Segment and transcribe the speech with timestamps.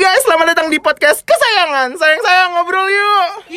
[0.00, 1.92] guys, selamat datang di podcast kesayangan.
[1.92, 3.52] Sayang-sayang ngobrol yuk.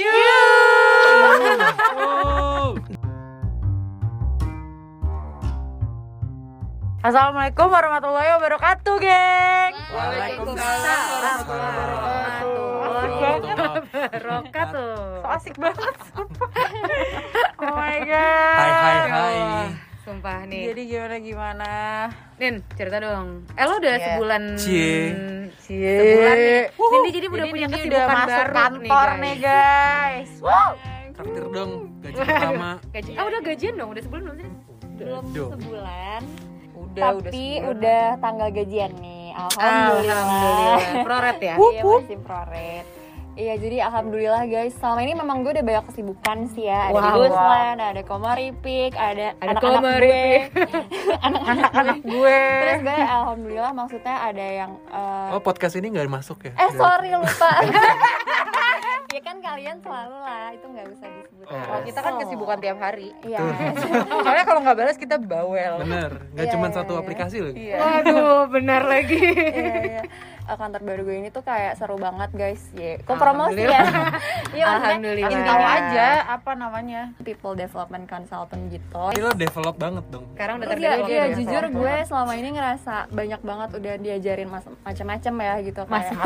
[7.04, 9.74] Assalamualaikum warahmatullahi wabarakatuh, geng.
[9.96, 12.44] Waalaikumsalam warahmatullahi
[14.03, 14.91] wabarakatuh.
[15.23, 15.96] So asik banget.
[17.63, 18.59] oh my god.
[18.59, 19.92] Hai hai hai.
[20.04, 20.63] Sumpah nih.
[20.67, 21.71] Jadi gimana gimana?
[22.35, 23.47] Nin, cerita dong.
[23.53, 24.03] Eh lo udah Iya.
[24.05, 24.95] sebulan Cie.
[25.57, 25.95] Cie.
[25.95, 26.63] Sebulan nih.
[26.75, 30.31] Nindi jadi udah Jadi punya kesibukan udah masuk baru kantor nih, guys.
[31.13, 32.71] Traktir dong gaji pertama.
[32.89, 33.12] Gaji.
[33.13, 34.49] Ah udah gajian dong, udah sebulan belum sih?
[34.93, 36.21] belum sebulan
[36.76, 37.26] Udah, tapi
[37.57, 37.71] sebulan.
[37.73, 40.77] udah tanggal gajian nih alhamdulillah, Alhamdulillah.
[41.01, 41.55] Proret ya.
[41.55, 42.85] iya masih proret
[43.33, 47.09] Iya jadi alhamdulillah guys selama ini memang gue udah banyak kesibukan sih ya ada di
[47.09, 47.17] Wow.
[47.19, 50.25] Busland, ada Komaripik, ada, Ada anak-anak gue,
[51.49, 52.39] anak-anak gue.
[52.61, 56.53] Terus gue alhamdulillah maksudnya ada yang eh, Oh podcast ini nggak masuk ya?
[56.53, 57.49] eh sorry lupa.
[59.07, 61.45] ya kan kalian selalu lah itu nggak usah disebut.
[61.48, 63.09] Oh, Kita kan kesibukan tiap hari.
[63.21, 63.40] Iya.
[64.26, 65.73] Soalnya kalau nggak balas kita bawel.
[65.81, 67.02] Bener, nggak Iya, cuma iya, satu iya.
[67.02, 67.53] aplikasi loh.
[67.53, 67.78] Iya.
[67.78, 69.22] Waduh, benar lagi.
[69.22, 70.03] iya, iya.
[70.44, 73.80] Eh, kantor baru gue ini tuh kayak seru banget guys ya kok promosi ya
[74.59, 75.31] iya Alhamdulillah.
[75.31, 77.02] Intinya aja apa namanya?
[77.23, 80.28] people development consultant gitu Jadi lo develop banget dong.
[80.36, 81.36] Sekarang udah Iya, terdevelop iya, ya.
[81.40, 86.12] jujur gue selama ini ngerasa banyak banget udah diajarin mas macam-macam ya gitu kayak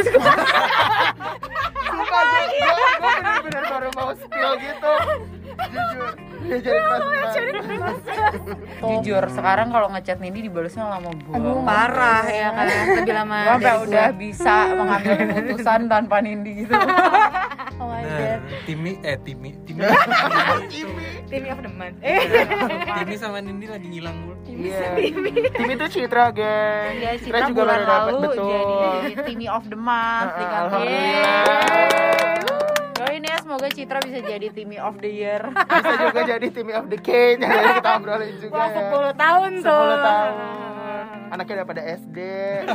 [1.88, 4.94] Sumpah gue, gue, gue bener-bener baru mau spill gitu.
[5.58, 6.08] Jujur,
[6.40, 6.58] dia
[7.34, 7.52] jadi
[8.80, 11.66] Jujur, sekarang kalau ngechat Nindi dibalasnya lama banget.
[11.66, 12.66] Parah ya kan.
[12.94, 16.74] Lebih lama Gue sampai udah bisa mengambil keputusan tanpa Nindi gitu.
[17.82, 19.84] oh my Nah, god Timi eh Timi Timi
[21.28, 21.98] Tim of the month.
[22.00, 24.36] Timi sama Nindi lagi ngilang mulu.
[24.48, 24.96] Iya.
[25.52, 26.94] Tim itu Citra, geng.
[26.96, 28.64] Iya, Citra juga baru dapat betul.
[29.04, 30.82] jadi Timmy of the Month di kantor.
[33.48, 35.40] Ya semoga Citra bisa jadi Timmy of the Year.
[35.72, 38.92] Bisa juga jadi tim of the K yang tadi kita obrolin juga Wah, ya.
[38.92, 39.88] 10 tahun tuh.
[39.88, 40.34] 10 tahun.
[41.32, 42.18] Anaknya udah pada SD,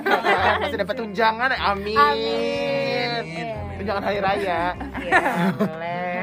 [0.65, 2.01] masih dapat tunjangan, amin.
[2.01, 3.53] Amin.
[3.85, 4.73] Tunjangan hari raya.
[4.97, 5.21] Iya,
[5.61, 6.17] boleh.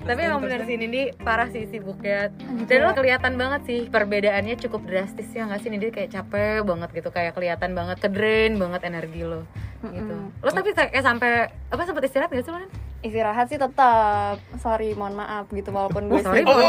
[0.00, 2.32] Tapi emang bener sih Nindi parah sih sibuknya
[2.64, 6.88] Dan lo kelihatan banget sih perbedaannya cukup drastis ya nggak sih Nindi kayak capek banget
[6.96, 9.44] gitu Kayak kelihatan banget kedrain banget energi lo
[9.84, 12.64] gitu Lo tapi kayak sampai apa sempet istirahat gak sih lo?
[13.00, 16.44] Istirahat sih tetap sorry mohon maaf gitu walaupun gue sorry.
[16.44, 16.52] Oh,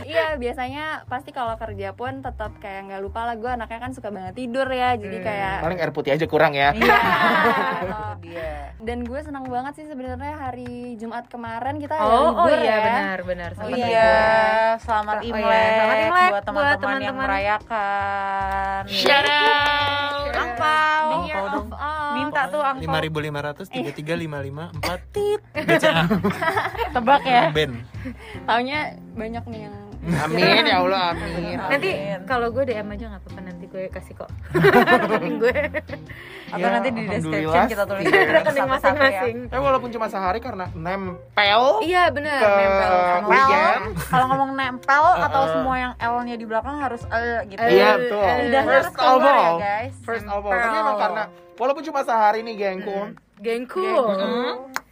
[0.04, 4.10] iya biasanya pasti kalau kerja pun tetap kayak nggak lupa lah gue anaknya kan suka
[4.10, 6.76] banget tidur ya jadi kayak Paling air putih aja kurang ya.
[6.76, 7.00] iya
[8.20, 8.76] Dia.
[8.78, 12.68] dan gue senang banget sih sebenarnya hari Jumat kemarin kita ada Oh, oh libur iya
[12.68, 14.12] ya benar benar Oh, iya.
[14.78, 18.82] selamat Oh, iya, Imlek, selamat Imlek buat buat teman-teman yang merayakan.
[18.86, 20.32] Shout out.
[20.32, 21.08] Angpau.
[22.12, 22.84] Minta tuh angpau.
[22.84, 26.06] Lima ribu lima ratus tiga tiga lima lima empat tit BCA
[26.96, 27.44] Tebak ya.
[27.52, 27.84] Ben.
[28.46, 28.80] taunya
[29.14, 31.60] banyak nih yang Amin ya Allah, amin.
[31.60, 31.92] Nanti
[32.24, 35.52] kalau gue DM aja nggak apa-apa nanti gue kasih kok rekening gue
[36.50, 38.72] Atau Ya, nanti di description kita tulis rekening ya.
[38.72, 43.84] masing-masing Eh walaupun cuma sehari karena nempel Iya benar ke nempel sama weekend.
[44.00, 47.60] Kalau ngomong nempel atau semua yang L-nya di belakang harus L gitu.
[47.60, 48.24] Iya betul.
[48.24, 49.96] First harus of ya, all, guys.
[50.00, 50.56] first of all.
[50.56, 51.24] Tapi emang karena
[51.60, 52.98] walaupun cuma sehari nih gengku,
[53.40, 53.84] gengku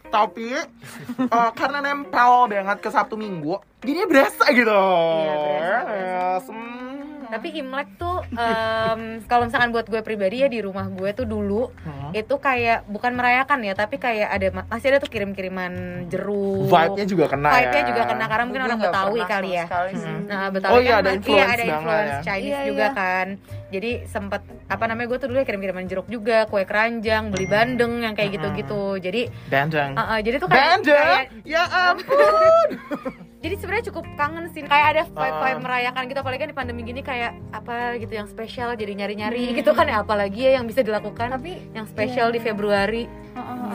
[0.08, 4.72] tapi eh, karena nempel banget ke Sabtu Minggu, jadinya berasa gitu.
[5.20, 6.44] Iya, berasa, Yes,
[7.28, 7.34] hmm.
[7.34, 9.00] tapi Imlek tuh em,
[9.30, 12.10] kalau misalkan buat gue pribadi ya di rumah gue tuh dulu Hmm.
[12.10, 15.72] itu kayak bukan merayakan ya tapi kayak ada masih ada tuh kirim-kiriman
[16.06, 17.54] jeruk Vibe-nya juga kena ya.
[17.54, 19.64] Vibe-nya juga kena karena mungkin Gue orang nggak Betawi pernah kali ya.
[20.24, 22.20] Nah, Betawi Oh iya, kan ada iya, influence ada influence ya.
[22.22, 22.96] Chinese Iya, juga iya.
[22.96, 23.26] kan.
[23.68, 28.00] Jadi sempet apa namanya gue tuh dulu ya kirim-kiriman jeruk juga, kue keranjang, beli bandeng
[28.00, 28.96] yang kayak gitu-gitu.
[28.98, 29.90] Jadi Dandang.
[29.92, 31.04] uh, uh, jadi tuh kayak, Dandang?
[31.04, 32.68] kayak Ya ampun.
[33.38, 36.18] jadi sebenarnya cukup kangen sih kayak ada vibe vibe merayakan gitu.
[36.18, 40.02] Apalagi kan di pandemi gini kayak apa gitu yang spesial jadi nyari-nyari gitu kan ya.
[40.02, 43.06] Apalagi ya yang bisa dilakukan Tapi, yang spesial di Februari.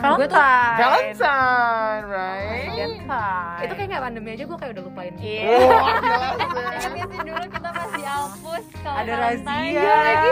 [0.03, 2.03] Gue tuh Valentine.
[2.11, 2.75] Right?
[2.75, 3.63] Valentine.
[3.63, 5.13] itu kayak nggak pandemi aja gue kayak udah lupain.
[5.15, 5.43] Iya.
[6.91, 9.55] Ingat sih dulu kita pas di Alpus kalau Ada razia.
[9.63, 10.31] iya lagi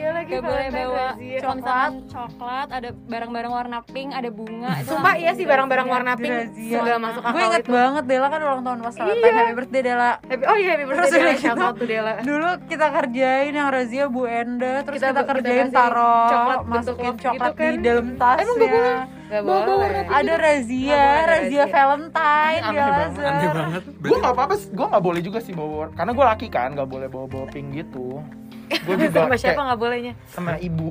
[0.00, 1.38] iya lagi Gak boleh bawa razia.
[1.38, 6.12] kalau misalkan coklat, ada barang-barang warna pink, ada bunga itu Sumpah iya sih barang-barang warna
[6.14, 7.70] pink sudah masuk akal Gue inget itu.
[7.70, 9.34] banget Dela kan ulang tahun pas Valentine.
[9.34, 10.10] Happy birthday Dela.
[10.22, 13.68] Happy, oh iya happy birthday Terus Dela, shout out to Dela Dulu kita kerjain yang
[13.68, 17.70] razia Bu Enda, terus Kita- kita, kita kerjain kasih taruh coklat masukin coklat gitu kan.
[17.70, 18.40] di dalam tasnya.
[18.42, 18.96] Emang gak boleh?
[19.30, 21.64] Gak Bawa- bawa boleh Ada razia, Nggak boleh ada razia razia.
[21.70, 23.28] Valentine Aneh ya banget, Lazar.
[23.30, 23.82] Aneh banget.
[24.00, 27.06] Gue gak apa-apa, gue gak boleh juga sih bawa Karena gue laki kan, gak boleh
[27.06, 28.24] bawa-bawa pink gitu
[28.86, 30.12] Gue juga Sama siapa nggak bolehnya?
[30.26, 30.88] sama ibu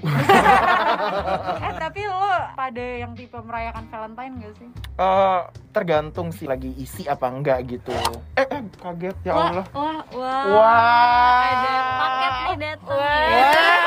[1.66, 2.20] eh tapi lo
[2.54, 4.70] pada yang tipe merayakan Valentine gak sih?
[4.96, 5.40] Eh,
[5.70, 7.96] tergantung sih lagi isi apa enggak gitu.
[8.34, 9.66] Eh, eh kaget ya Wah, Allah.
[9.72, 10.44] wah, wah.
[10.50, 11.40] Wah.
[11.42, 13.80] Ada paket nih datang.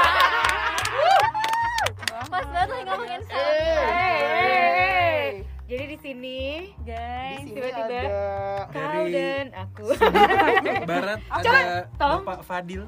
[2.24, 4.51] Pas banget lagi ngomongin Eh, Valentine.
[5.72, 6.38] Jadi di sini
[6.84, 8.02] Guys, tiba-tiba ada
[8.68, 9.86] kau Dari- dan aku
[10.84, 12.22] Barat Coba, ada tolong.
[12.22, 12.82] Bapak Fadil.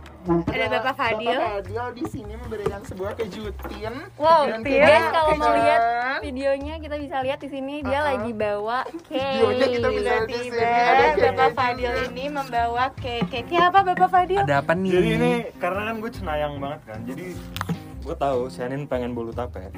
[0.45, 1.33] ada Bapak Fadil.
[1.33, 3.95] Bapak Fadil di sini memberikan sebuah kejutan.
[4.15, 5.81] Wow, Dan guys kalau mau lihat
[6.21, 8.09] videonya kita bisa lihat di sini dia Uh-uh.
[8.11, 8.79] lagi bawa
[9.09, 9.97] Videonya kita cake.
[9.97, 10.53] bisa lihat di sini.
[10.53, 11.57] Tiba Ada Bapak cake.
[11.57, 13.25] Fadil ini membawa cake.
[13.31, 14.41] Cake-nya apa Bapak Fadil?
[14.41, 14.93] Ada apa nih?
[14.93, 16.99] Jadi ini karena kan gue cenayang banget kan.
[17.03, 17.27] Jadi
[18.05, 19.73] gue tahu Shanin pengen bolu tape.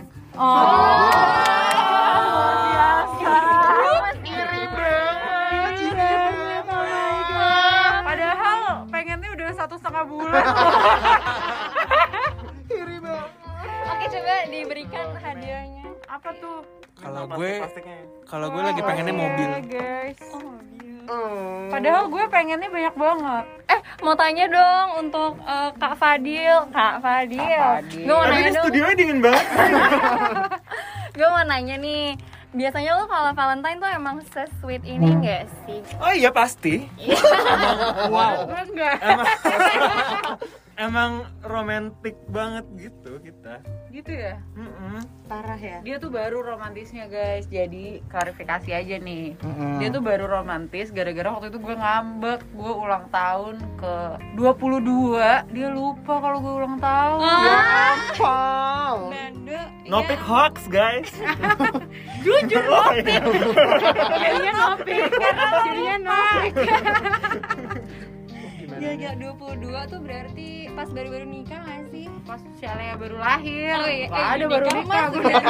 [8.02, 10.44] Padahal pengennya udah satu setengah bulan.
[12.68, 13.30] Iri banget.
[13.86, 15.84] Oke, coba diberikan hadiahnya.
[16.06, 16.58] Apa tuh?
[16.96, 17.52] Kalau gue
[18.24, 19.48] kalau gue lagi pengennya Iya, mobil.
[19.68, 20.20] guys.
[21.06, 21.70] Hmm.
[21.70, 23.44] Padahal gue pengennya banyak banget.
[23.68, 27.62] Eh, mau tanya dong untuk eh, Kak Fadil, Kak Fadil.
[27.96, 28.64] Gue mau Tapi nanya ini dong.
[28.64, 29.44] studionya dingin banget.
[31.16, 32.06] Gue mau nanya nih.
[32.56, 35.84] Biasanya lo kalau Valentine tuh emang se-sweet ini enggak sih?
[36.00, 36.88] Oh iya pasti.
[38.08, 38.48] Wow.
[38.48, 38.96] Enggak.
[40.76, 43.64] Emang romantis banget gitu kita.
[43.88, 44.36] Gitu ya?
[44.52, 45.00] Mm-mm.
[45.24, 45.80] Parah ya.
[45.80, 47.48] Dia tuh baru romantisnya guys.
[47.48, 49.40] Jadi klarifikasi aja nih.
[49.40, 49.80] Mm-mm.
[49.80, 52.44] Dia tuh baru romantis gara-gara waktu itu gue ngambek.
[52.52, 53.94] Gue ulang tahun ke
[54.36, 55.56] 22.
[55.56, 57.20] Dia lupa kalau gue ulang tahun.
[57.24, 57.58] Ya
[57.96, 59.00] ampun.
[59.86, 61.06] No pick hoax guys.
[62.26, 63.22] Jujur Oh, iya.
[64.18, 64.98] Jadinya nopik
[65.62, 66.52] Jadinya nopik
[68.76, 69.56] Dia agak 22
[69.88, 72.06] tuh berarti pas baru-baru nikah gak sih?
[72.22, 73.72] Pas si Alea baru lahir.
[73.74, 75.44] Oh iya, Wah, eh, ada baru nikah nikah gue sudah-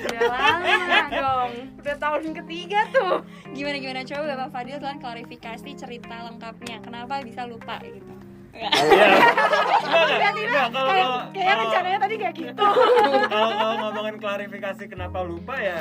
[0.00, 1.50] Udah lama dong.
[1.76, 3.14] Udah tahun ketiga tuh.
[3.50, 4.00] Gimana gimana?
[4.02, 6.76] Coba Bapak Fadil kan klarifikasi cerita lengkapnya.
[6.80, 8.14] Kenapa bisa lupa gitu?
[8.50, 9.06] Iya.
[9.80, 12.64] Enggak, enggak, kalau Kayak rencananya tadi gak gitu
[13.30, 15.80] kalau kalau ngomongin klarifikasi kenapa lupa ya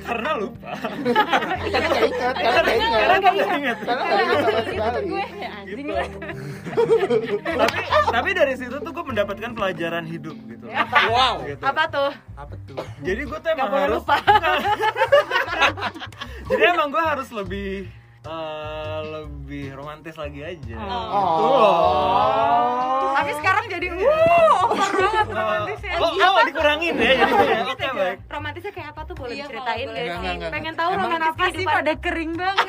[0.00, 0.70] karena lupa.
[0.74, 2.90] Karena ingat, karena nggak ingat.
[2.90, 3.78] Karena nggak ingat.
[3.80, 5.04] Karena nggak ingat sama sekali.
[5.06, 5.90] Gue ya anjing Gitu.
[5.90, 6.08] lah.
[7.60, 7.78] tapi
[8.10, 10.64] tapi dari situ tuh gue mendapatkan pelajaran hidup gitu.
[11.10, 11.34] Wow.
[11.44, 11.62] Gitu.
[11.62, 12.10] Apa tuh?
[12.34, 12.76] Apa tuh?
[13.02, 14.16] Jadi gue tuh emang harus lupa.
[16.50, 17.86] Jadi emang gue harus lebih
[18.26, 20.76] eh, lebih romantis lagi aja.
[20.80, 22.20] Oh.
[23.16, 27.60] Tapi sekarang jadi uh over banget romantisnya Oh, oh, dikurangin ya jadi ya.
[27.68, 28.18] Oke baik.
[28.28, 30.50] Romantisnya kayak apa tuh boleh Iya, diceritain kalau gak sih?
[30.52, 32.66] Pengen tahu romantis Kenapa sih pada kering banget?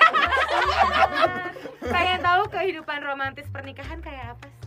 [1.96, 4.60] Pengen tahu kehidupan romantis pernikahan kayak apa sih?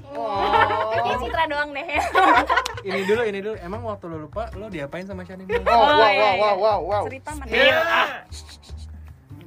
[0.94, 2.02] Kayak Citra doang deh ya.
[2.88, 3.56] Ini dulu, ini dulu.
[3.64, 5.48] Emang waktu lo lupa, lo diapain sama Shani?
[5.48, 7.02] Oh, wow, iya, wow, wow, wow, wow.
[7.08, 7.48] Cerita mana?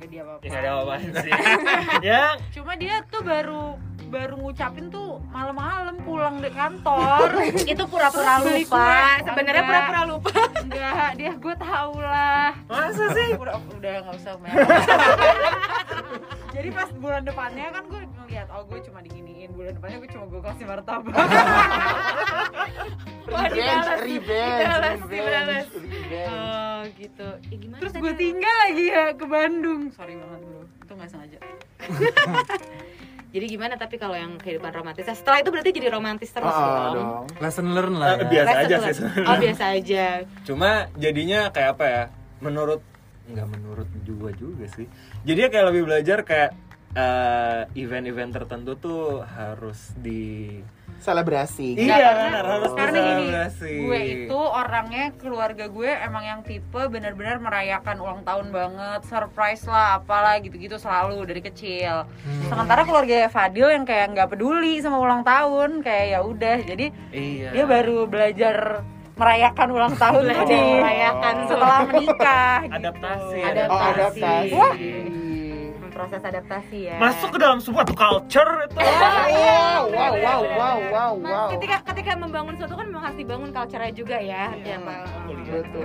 [0.07, 1.31] Dia apa-apa Ya nggak ada apa-apaan sih.
[2.01, 3.63] ya, Cuma dia tuh baru
[4.07, 7.27] baru ngucapin tuh malam-malam pulang dari kantor.
[7.67, 9.19] Itu pura-pura lupa.
[9.19, 10.31] Sebenarnya pura-pura lupa.
[10.63, 12.55] Enggak, dia gue tau lah.
[12.65, 13.29] masa sih?
[13.35, 14.33] Udah, udah nggak usah.
[16.49, 19.49] Jadi pas bulan depannya kan gue ngeliat, oh gue cuma diginiin.
[19.49, 21.15] Bulan depannya gue cuma gue kasih martabak.
[23.27, 24.75] Revenge, revenge,
[25.05, 25.69] revenge.
[26.25, 27.27] Oh gitu.
[27.45, 29.81] Eh, gimana Terus gue tinggal lagi ya ke Bandung.
[29.91, 31.37] Sorry banget bro, itu nggak sengaja.
[33.27, 35.03] Jadi gimana tapi kalau yang kehidupan romantis?
[35.05, 36.95] Setelah itu berarti jadi romantis terus Oh, dong.
[36.95, 37.25] dong.
[37.37, 38.25] Lesson learn lah Eh, ya.
[38.25, 39.03] biasa Lesson aja sih.
[39.21, 40.05] Oh biasa aja.
[40.43, 42.03] Cuma jadinya kayak apa ya?
[42.39, 42.79] Menurut
[43.27, 44.87] nggak menurut juga juga sih.
[45.21, 46.55] Jadi kayak lebih belajar kayak
[46.97, 50.57] eh, event-event tertentu tuh harus di
[50.97, 51.77] Selebrasi.
[51.77, 53.69] Iya, benar, harus Karena gini, diselebrasi.
[53.77, 60.01] gue itu orangnya keluarga gue emang yang tipe benar-benar merayakan ulang tahun banget, surprise lah,
[60.01, 62.01] apalah gitu-gitu selalu dari kecil.
[62.49, 66.57] Sementara keluarga Fadil yang kayak nggak peduli sama ulang tahun, kayak ya udah.
[66.65, 67.49] Jadi Iya.
[67.53, 68.81] dia baru belajar
[69.13, 72.57] merayakan ulang tahun Belajar di merayakan setelah menikah.
[72.63, 72.73] gitu.
[72.73, 73.85] Adaptasi, Oh, Adaptasi.
[73.85, 74.49] adaptasi.
[74.51, 74.73] Wah.
[75.97, 76.95] Proses adaptasi ya.
[77.01, 78.77] Masuk ke dalam sebuah culture itu.
[78.77, 81.47] Wow, wow, wow, wow, wow, wow.
[81.49, 84.53] Ketika ketika membangun sesuatu kan memang harus dibangun culture-nya juga ya.
[84.53, 84.97] Iya, Ya, Pak.
[85.47, 85.83] Betul.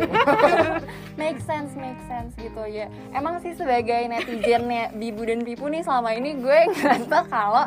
[1.16, 2.86] Make sense, make sense gitu ya.
[3.10, 7.64] Emang sih sebagai netizennya Bibu dan Pipu nih selama ini gue ngerasa kalau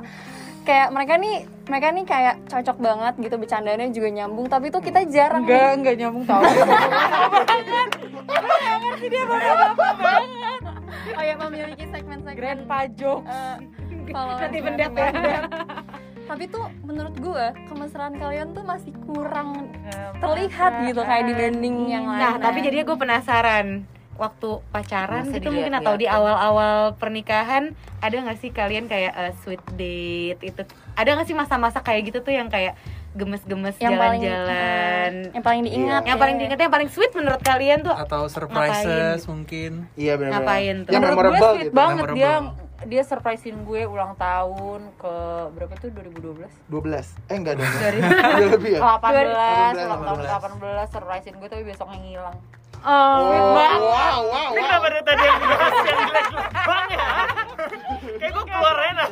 [0.62, 1.36] kayak mereka nih
[1.66, 5.74] mereka nih kayak cocok banget gitu bercandanya juga nyambung tapi tuh kita jarang Enggak, nih.
[5.78, 6.42] enggak nyambung tau.
[11.08, 13.20] oh ya memiliki segmen-segmen Grand pajok.
[13.24, 13.58] eh,
[14.08, 15.40] followers Nanti yang pendet berbeda.
[16.26, 19.70] tapi tuh menurut gue kemesraan kalian tuh masih kurang
[20.18, 22.18] terlihat gitu kayak dibanding yang lain.
[22.18, 23.68] Nah, tapi jadinya gue penasaran.
[24.16, 29.34] Waktu pacaran Masa gitu mungkin atau di awal-awal pernikahan ada nggak sih kalian kayak eh,
[29.44, 30.62] sweet date itu?
[30.96, 32.80] Ada nggak sih masa-masa kayak gitu tuh yang kayak
[33.16, 36.22] gemes-gemes yang paling jalan-jalan yang paling diingat yang ya.
[36.22, 38.84] paling diingat yang paling sweet menurut kalian tuh Atau surprises
[39.18, 39.32] Ngapain?
[39.32, 39.72] mungkin.
[39.96, 40.32] Iya benar.
[40.36, 40.92] Ngapain tuh?
[40.92, 41.74] Yang Menurut gue memorable sweet gitu.
[41.74, 42.64] banget dia Memorable.
[42.86, 45.14] dia surprisein gue ulang tahun ke
[45.50, 47.32] berapa tuh 2012 12.
[47.32, 47.66] Eh enggak dong.
[47.82, 48.00] dari
[48.52, 48.82] lebih ya?
[48.84, 49.00] 18
[49.80, 50.54] ulang 18, tahun
[50.84, 52.38] 18 surprisein gue tapi besoknya ngilang
[52.86, 54.50] oh Wow, wow, wow.
[54.54, 57.08] Ini kenapa dari tadi yang dibahas yang jelek-jelek bang ya?
[58.16, 59.10] Kayak gue keluar enak.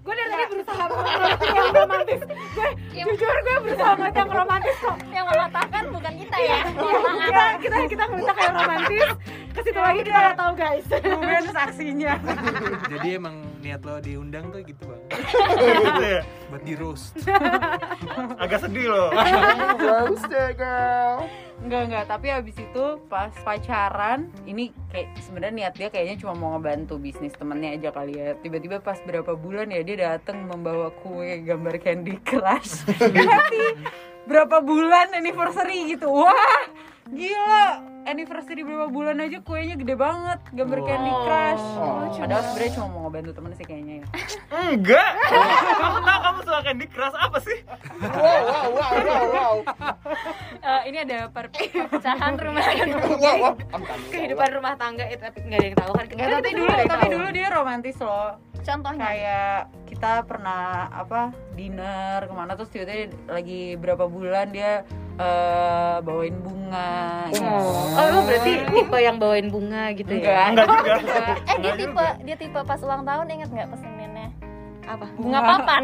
[0.00, 2.20] gue dari tadi berusaha banget yang romantis.
[2.54, 4.96] Gue jujur gue berusaha banget yang romantis kok.
[5.10, 6.56] Yang mengatakan bukan kita ya?
[7.20, 9.08] Kita kita kita ngerasa kayak romantis
[9.50, 12.14] ke situ lagi kita nggak tahu guys gue saksinya
[12.92, 15.02] Jadi emang niat lo diundang tuh gitu bang.
[15.12, 16.20] Gitu ya.
[16.48, 17.14] Buat di roast.
[18.42, 19.10] Agak sedih loh.
[19.78, 21.28] Roasted girl.
[21.60, 26.50] Enggak enggak, tapi abis itu pas pacaran ini kayak sebenarnya niat dia kayaknya cuma mau
[26.56, 28.32] ngebantu bisnis temennya aja kali ya.
[28.40, 32.88] Tiba-tiba pas berapa bulan ya dia datang membawa kue gambar Candy Crush.
[34.24, 36.08] Berapa bulan anniversary gitu.
[36.08, 36.64] Wah,
[37.12, 37.89] gila.
[38.02, 41.66] Anniversary berapa bulan aja kuenya gede banget gambar Candy Crush.
[41.76, 42.08] Oh.
[42.10, 44.06] Padahal sebenarnya cuma mau ngebantu temen sih kayaknya ya.
[44.50, 45.10] Enggak.
[45.80, 47.58] Kamu tahu kamu suka candy crush apa sih?
[48.00, 49.54] Wow, wow, wow, wow, wow.
[50.60, 52.62] Eh, ini ada perpecahan rumah
[53.16, 53.52] Wow, wow.
[54.10, 57.26] kehidupan rumah tangga itu tapi nggak ada yang tahu kan Enggak, tapi dulu tapi dulu
[57.30, 58.36] dia romantis loh.
[58.60, 59.56] contohnya kayak
[59.88, 64.84] kita pernah apa dinner ke mana terus tiba-tiba lagi berapa bulan dia
[65.20, 66.90] eh, bawain bunga
[67.30, 67.44] gitu.
[67.44, 70.48] oh lu berarti tipe yang bawain bunga gitu ya?
[70.50, 70.66] Enggak.
[70.66, 71.22] Enggak juga.
[71.44, 73.68] eh dia tipe dia tipe pas ulang tahun inget nggak?
[73.68, 73.89] Peseninnya
[74.90, 75.06] apa?
[75.14, 75.38] Bunga.
[75.40, 75.82] Papan.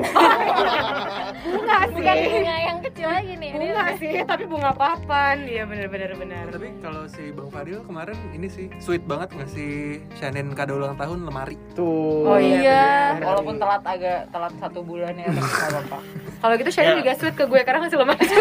[1.46, 1.94] Bunga sih.
[1.94, 5.36] bukan bunga yang kecil lagi nih ini bunga sih tapi bunga papan.
[5.46, 6.10] Iya bener bener
[6.50, 11.22] Tapi kalau si Bang Fadil kemarin ini sih sweet banget ngasih Shanin kado ulang tahun
[11.22, 11.54] lemari.
[11.72, 12.26] Tuh.
[12.26, 13.14] oh iya.
[13.18, 15.98] Walaupun telat agak telat satu bulan ya tapi nggak apa-apa.
[16.36, 17.00] Kalau gitu Shannon Ya.
[17.00, 18.26] juga sweet ke gue karena ngasih lemari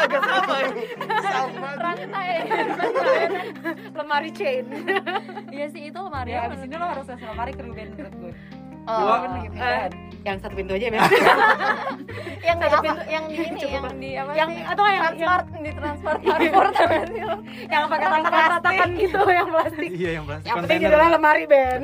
[0.00, 0.68] agak sama ya.
[1.20, 1.70] Sama.
[1.76, 2.32] rantai.
[3.98, 4.64] Lemari chain.
[5.50, 8.32] Iya sih itu lemari ya abis ini lo harus ngasih lemari ke Ruben menurut gue.
[8.88, 9.90] Oh, Ruben lagi pindahan.
[10.20, 10.92] Yang satu pintu aja ya
[12.44, 12.84] yang di Satu apa?
[12.84, 13.02] pintu.
[13.08, 13.72] yang di ini Cukup.
[13.80, 14.62] yang di apa yang sih?
[14.68, 17.36] atau yang yang, transport di transport transport apa sih lo?
[17.72, 19.90] yang pakai tatakan gitu yang plastik.
[19.90, 20.48] Iya yang plastik.
[20.48, 21.80] Yang penting adalah lemari Ben.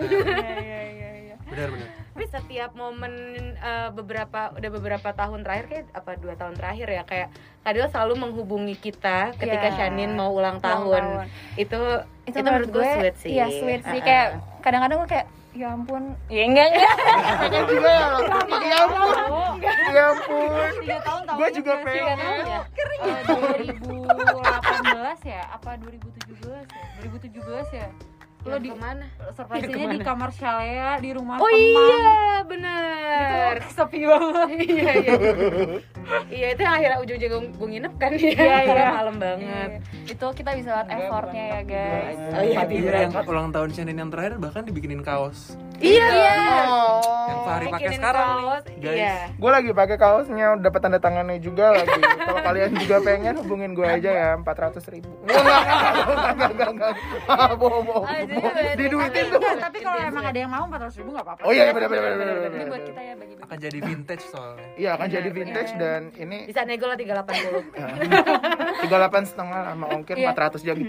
[1.49, 1.88] Benar benar.
[2.16, 3.12] Tapi setiap momen
[3.52, 7.28] eh, beberapa udah beberapa tahun terakhir kayak apa dua tahun terakhir ya kayak
[7.61, 9.76] Kadil selalu menghubungi kita ketika Iya.
[9.76, 11.04] Shanin mau ulang Ulang tahun.
[11.20, 11.26] tahun.
[11.56, 11.80] itu
[12.25, 14.00] itu, menurut gue sweet sih iya sweet sih Uh-uh.
[14.02, 14.26] kayak
[14.58, 16.92] kadang-kadang gue kayak ya ampun ya enggak enggak
[17.38, 18.08] Pengen juga ya.
[18.64, 19.12] Ya ampun.
[19.92, 20.73] Ya ampun.
[21.37, 22.16] Gue juga pengen.
[22.16, 22.61] ya
[22.96, 26.64] Eh, 2018 ya apa 2017 ya
[27.04, 27.88] 2017 ya
[28.46, 29.04] lo di ke mana?
[29.34, 31.58] Surprise-nya di kamar Shalea di rumah oh teman.
[31.58, 32.06] iya
[32.46, 34.48] bener itu sepi banget.
[34.66, 35.12] Iya iya.
[36.30, 38.10] Iya itu yang akhirnya ujung-ujung gue nginep kan.
[38.14, 38.58] Ya Iya, iya.
[38.62, 39.70] karena malam banget.
[40.06, 42.18] Itu kita bisa lihat effortnya ya guys.
[42.30, 45.58] Oh iya, Iya, yang ulang tahun Shanin yang terakhir bahkan dibikinin kaos.
[45.78, 46.06] Iya
[47.26, 48.97] Yang Fahri pakai sekarang nih, kaos, guys.
[48.97, 51.92] iya Gue lagi pakai kaosnya, udah dapat tanda tangannya juga lagi.
[51.97, 55.11] Kalau kalian juga pengen hubungin gue aja ya, 400 ribu.
[55.23, 56.90] Enggak, enggak, enggak, enggak, enggak,
[57.26, 57.56] enggak.
[57.56, 58.04] Bohong, bohong.
[58.75, 59.38] Diduitin tuh.
[59.38, 62.02] Enggak, tapi kalau emang ada yang mau 400 ribu nggak apa-apa Oh iya, benar, benar,
[62.16, 64.66] benar, ini buat kita ya bagi bagi Akan jadi vintage soalnya.
[64.75, 67.71] Iya, akan jadi vintage dan ini bisa nego lah 380
[68.83, 70.30] tiga delapan setengah sama ongkir Iya.
[70.33, 70.83] 400 jadi.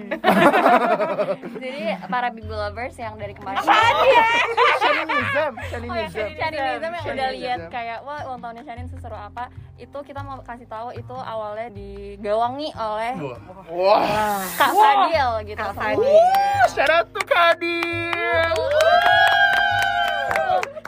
[1.58, 3.62] jadi para big lovers yang dari kemarin
[4.78, 6.28] Shaninism, Shaninism.
[6.38, 10.66] Shaninism yang udah lihat kayak wah ulang tahunnya Shanin seseru apa itu kita mau kasih
[10.66, 13.40] tahu itu awalnya digawangi oleh Wah.
[13.70, 15.74] Wah, Kak Fadil gitu Kak.
[15.78, 16.26] Fadil.
[16.74, 18.58] shout out to Kadil.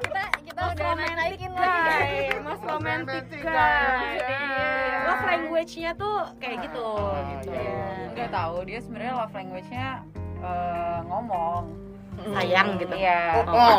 [0.01, 4.17] kita kita udah naikin lagi most romantic guy.
[4.25, 4.69] Iya.
[5.09, 6.87] Love language-nya tuh kayak gitu.
[7.37, 7.51] gitu.
[7.53, 8.09] iya.
[8.13, 9.89] nggak tahu dia sebenarnya love language-nya
[10.41, 11.88] eh, ngomong
[12.19, 12.93] Sayang gitu.
[12.95, 13.75] iya Oh,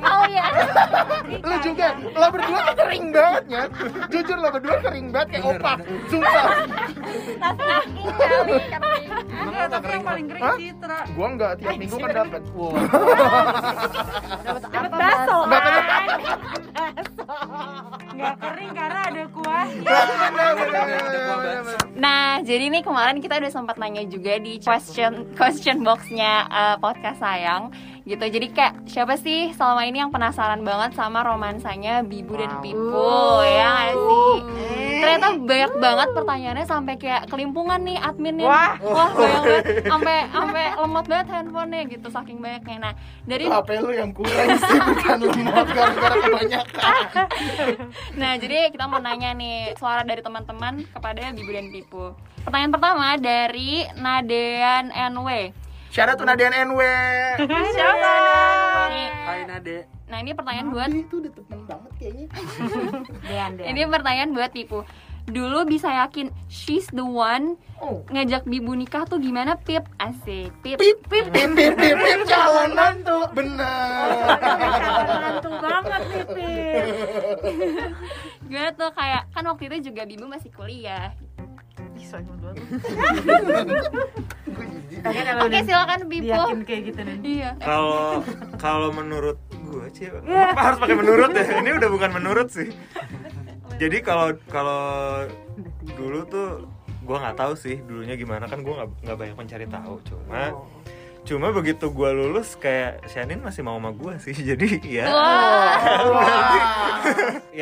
[0.00, 0.46] oh ya
[1.46, 3.62] lu juga, lo berdua tuh kering banget ya.
[4.10, 5.76] Jujur lo berdua kering banget kayak opak.
[6.10, 6.44] Sumpah.
[9.50, 10.56] enggak tapi yang paling keren Hah?
[10.56, 12.42] Citra Gua enggak tiap minggu kan dapat.
[12.54, 12.72] Wow.
[14.40, 15.62] dapat Dapat baso kan?
[18.10, 21.78] nggak kering karena ada kuahnya Bener, bener, bener, bener, bener.
[22.40, 27.20] Nah, jadi nih kemarin kita udah sempat nanya juga di question question boxnya uh, podcast
[27.20, 27.68] sayang
[28.08, 28.24] gitu.
[28.24, 33.92] Jadi kayak siapa sih selama ini yang penasaran banget sama romansanya Bibu dan Pipo ya
[33.92, 34.89] sih?
[35.00, 38.46] Ternyata banyak banget pertanyaannya sampai kayak kelimpungan nih adminnya.
[38.46, 38.72] Wah.
[38.84, 42.76] wah bayang banget sampai sampai lemot banget handphonenya gitu saking banyaknya.
[42.78, 42.92] Nah,
[43.24, 46.92] dari HP lu yang kurang sih bukan lemot gara-gara kebanyakan.
[48.20, 52.04] Nah, jadi kita mau nanya nih suara dari teman-teman kepada Bibu dan Pipu.
[52.44, 55.52] Pertanyaan pertama dari Nadean NW.
[55.90, 56.80] Syarat tuh Nadian NW.
[57.74, 58.14] Siapa?
[58.94, 62.26] Nih, Hai Nade Nah, ini pertanyaan buat Nabi itu udah temen banget kayaknya.
[63.30, 63.66] Dean, Dean.
[63.70, 64.82] ini pertanyaan buat Pipu.
[65.30, 68.04] Dulu bisa yakin she's the one Oh.
[68.12, 69.86] ngajak Bibu nikah tuh gimana Pip?
[69.96, 70.52] Asik.
[70.60, 70.76] Pip.
[70.76, 74.36] Pip pip pip pip pip pip calon mantu bener.
[75.22, 76.84] Mantu banget nih, Pip.
[78.50, 81.16] Gimana tuh kayak kan waktu itu juga Bibu masih kuliah.
[82.00, 82.56] Ih, banget.
[85.40, 86.24] Oke, silakan Bibu.
[86.24, 87.16] Diyakin kayak gitu nih.
[87.20, 87.50] Iya.
[87.60, 88.24] kalau
[88.56, 89.36] kalau menurut
[89.70, 92.74] gue sih apa harus pakai menurut ya ini udah bukan menurut sih
[93.78, 95.24] jadi kalau kalau
[95.94, 96.66] dulu tuh
[97.00, 100.66] gue nggak tahu sih dulunya gimana kan gue nggak nggak banyak mencari tahu cuma
[101.20, 105.06] cuma begitu gue lulus kayak Shanin masih mau sama gue sih jadi ya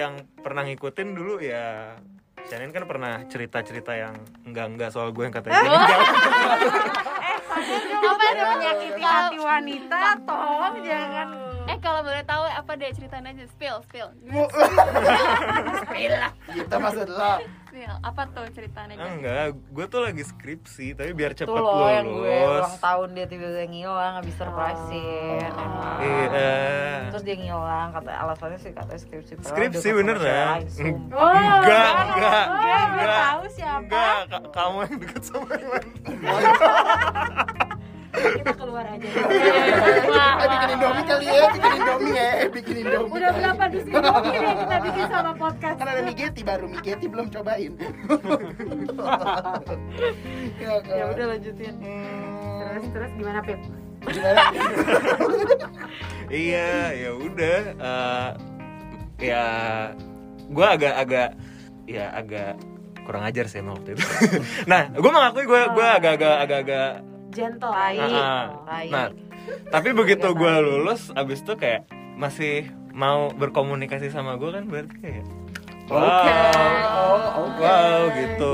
[0.04, 1.98] yang pernah ngikutin dulu ya
[2.48, 4.16] Shanin kan pernah cerita-cerita yang
[4.48, 6.00] enggak-enggak soal gue yang katanya dia enggak.
[7.98, 11.28] Apa Ada menyakiti hati wanita, tolong jangan.
[11.68, 14.08] Eh kalau boleh tahu apa deh ceritain aja spill spill.
[16.56, 17.44] Kita maksud lo.
[17.78, 17.94] Spill.
[18.02, 18.94] Apa tuh ceritanya?
[18.98, 23.08] Ah, enggak, gue tuh lagi skripsi tapi biar cepet Tuh loh yang gue ulang tahun
[23.14, 25.98] dia tiba-tiba ngilang habis surprisein emang.
[26.02, 26.50] Iya.
[27.08, 30.34] Terus dia ngilang kata alasannya sih katanya skripsi padahal Skripsi dia bener ketemu ya?
[30.34, 31.30] cewek lain, sumpah.
[31.30, 33.18] Enggak, enggak, gue enggak.
[33.22, 33.78] tahu siapa.
[33.78, 35.84] Enggak, ka- kamu yang deket sama Iwan.
[38.18, 39.08] Kita keluar aja.
[40.38, 43.10] Eh bikin Indomie kali ya, bikin Indomie ya, eh bikin Indomie.
[43.10, 45.76] Udah berapa dus Indomie nih kita bikin sama podcast.
[45.76, 47.72] Kan ada Migeti baru, Migeti belum cobain.
[50.58, 50.94] ya, kan.
[50.94, 51.74] Ya udah lanjutin.
[51.78, 53.58] Hmm, Terus terus gimana Pip?
[54.04, 54.42] gimana?
[56.28, 57.58] Iya, ya udah.
[57.72, 58.28] eh,
[59.18, 59.44] ya,
[60.44, 61.30] gue agak-agak,
[61.88, 62.60] ya agak
[63.08, 64.04] kurang ajar sih emang waktu itu.
[64.68, 66.90] nah, gue mengakui gue gue agak-agak agak-agak
[67.38, 67.70] Gentle.
[67.70, 68.90] Ah, Baik.
[68.90, 69.06] Nah,
[69.70, 71.86] tapi begitu gue lulus, abis itu kayak
[72.18, 75.24] masih mau berkomunikasi sama gue kan berarti kayak
[75.86, 76.02] wow,
[76.98, 77.62] Oh, oke.
[77.62, 78.52] wow gitu.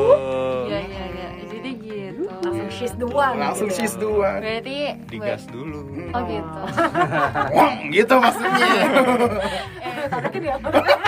[0.69, 1.29] Iya iya iya.
[1.49, 2.23] Jadi gitu.
[2.45, 3.37] Langsung she's the one.
[3.41, 3.79] Langsung gitu.
[3.81, 4.41] she's the one.
[4.45, 5.81] Berarti Digas dulu.
[6.13, 6.61] Oh gitu.
[7.57, 8.69] Wong, gitu maksudnya.
[10.13, 10.69] Tabraknya dia apa?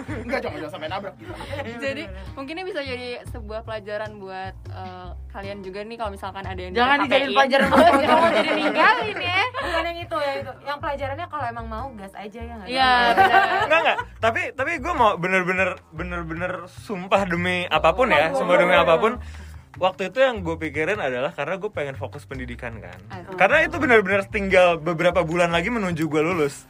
[0.00, 1.32] Enggak, jangan jangan sampai nabrak gitu.
[1.78, 6.58] jadi mungkin ini bisa jadi sebuah pelajaran buat eh, kalian juga nih kalau misalkan ada
[6.58, 9.40] yang Jangan dijadiin pelajaran Jangan mau jadi ninggalin ya.
[9.50, 12.90] bukan yang itu ya itu yang pelajarannya kalau emang mau gas aja ya nggak Iya.
[13.10, 13.42] benar.
[13.60, 18.74] Enggak enggak, tapi tapi gue mau bener-bener bener-bener sumpah demi apa pun ya, sumpah demi
[18.74, 19.12] apa pun.
[19.78, 22.98] Waktu itu yang gue pikirin adalah karena gue pengen fokus pendidikan kan.
[23.34, 26.66] Karena itu bener-bener tinggal beberapa bulan lagi menuju gue lulus.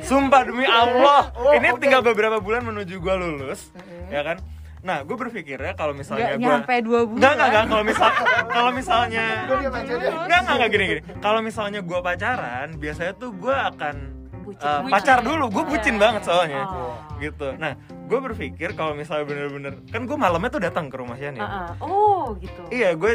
[0.00, 1.82] Sumpah demi Allah, Oh, ini oke.
[1.82, 3.74] tinggal beberapa bulan menuju gue lulus,
[4.06, 4.38] ya kan.
[4.80, 7.18] Nah, gue berpikirnya kalau misalnya Nggak gue nyampe dua bulan.
[7.20, 7.64] Enggak, enggak, enggak.
[7.66, 8.08] Kalau misal
[8.48, 9.24] kalau misalnya.
[9.44, 11.00] Enggak, enggak, enggak gini gini.
[11.20, 13.94] Kalau misalnya gue pacaran, biasanya tuh gue akan
[14.40, 14.64] Bucin.
[14.64, 14.92] uh, Bucin.
[14.96, 15.44] pacar dulu.
[15.52, 16.64] Gue bucin banget soalnya.
[16.64, 16.96] Oh.
[17.20, 17.48] Gitu.
[17.60, 17.76] Nah,
[18.10, 21.38] gue berpikir kalau misalnya bener-bener kan gue malamnya tuh datang ke rumah Shani.
[21.38, 21.70] Ah, ah.
[21.78, 22.60] Oh gitu.
[22.74, 23.14] Iya, gue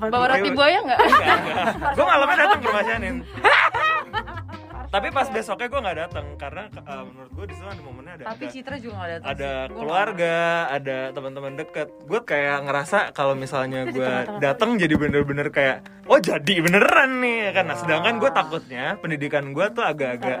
[0.00, 0.98] Bawa roti buaya nggak?
[0.98, 1.92] enggak, enggak.
[2.00, 3.16] Gue malamnya datang ke rumah Shanin.
[4.90, 8.24] Tapi pas besoknya gue nggak datang karena uh, menurut gue di sana ada momennya ada
[8.34, 9.28] Tapi ada, Citra juga gak datang.
[9.30, 9.74] ada sih.
[9.78, 11.88] Keluarga, ada teman-teman deket.
[12.10, 14.10] Gue kayak ngerasa kalau misalnya gue
[14.42, 17.64] datang jadi bener-bener kayak oh jadi beneran nih ya kan.
[17.70, 20.40] Nah, sedangkan gue takutnya pendidikan gue tuh agak-agak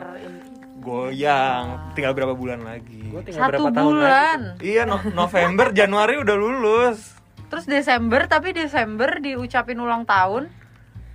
[0.80, 1.92] goyang.
[1.92, 2.98] Tinggal berapa bulan lagi?
[3.06, 3.94] Gue tinggal Satu berapa tahun lagi.
[3.94, 4.40] bulan.
[4.58, 6.98] Iya, No- November, Januari udah lulus.
[7.46, 10.48] Terus Desember tapi Desember diucapin ulang tahun.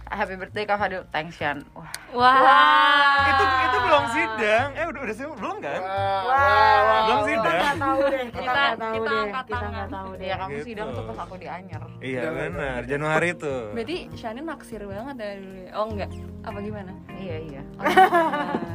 [0.05, 1.01] Happy birthday Kak Fadil.
[1.09, 1.65] Thanks Shan.
[1.73, 1.89] Wah.
[2.13, 3.25] Wah.
[3.25, 4.67] Itu itu belum sidang.
[4.71, 5.79] Eh udah udah sidang belum kan?
[5.79, 5.89] Wah,
[6.21, 7.01] wah, wah.
[7.03, 7.61] Belum sidang.
[7.75, 8.25] tahu deh.
[8.27, 9.19] Kita- nggak tahu kita deh.
[9.19, 9.73] angkat Kita tangan.
[9.73, 10.25] nggak tahu deh.
[10.25, 10.63] Ya kamu Gitu.
[10.63, 11.83] sidang tuh pas aku di Anyer.
[11.99, 13.61] Iya benar, Januari tuh.
[13.71, 15.71] Berarti Shani naksir banget dari dulu ya?
[15.73, 16.09] Oh enggak?
[16.45, 16.91] Apa gimana?
[17.11, 17.61] Iya iya.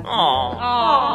[0.03, 0.49] Oh.
[0.53, 1.15] Oh.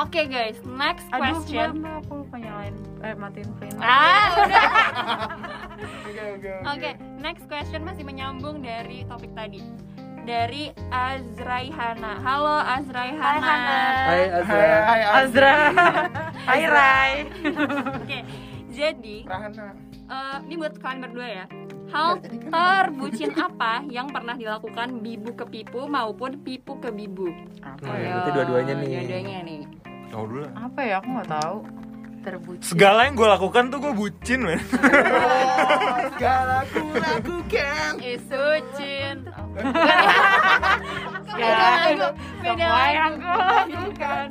[0.04, 1.68] Oke guys, next Aduh, question.
[1.76, 2.00] gimana?
[2.00, 3.78] Aku lupa nyalain eh matiin flame.
[3.78, 4.64] Ah, udah.
[6.04, 9.58] Oke, oke, Oke, next question masih menyambung dari topik tadi.
[10.24, 12.22] Dari Azraihana.
[12.22, 13.56] Halo Azraihana.
[14.08, 15.54] Hai Hai, hai, Azra.
[16.48, 17.12] Hai Rai.
[17.98, 18.18] Oke.
[18.70, 19.74] Jadi, Rahana.
[20.10, 21.46] eh, ini buat kalian berdua ya.
[21.94, 22.18] Hal
[22.50, 27.30] terbucin apa yang pernah dilakukan bibu ke pipu maupun pipu ke bibu?
[27.62, 28.90] apa Nah, ya berarti dua-duanya nih.
[28.90, 29.60] Dua-duanya nih.
[30.14, 31.56] Oh dulu apa ya aku nggak tahu
[32.24, 37.92] terbucin Segala yang gue lakukan tuh gue bucin men Oh, segala ku lakukan.
[38.00, 39.16] Isucin.
[41.36, 42.08] ya lagu,
[42.40, 42.94] beda lagu.
[42.96, 44.26] yang gue lakukan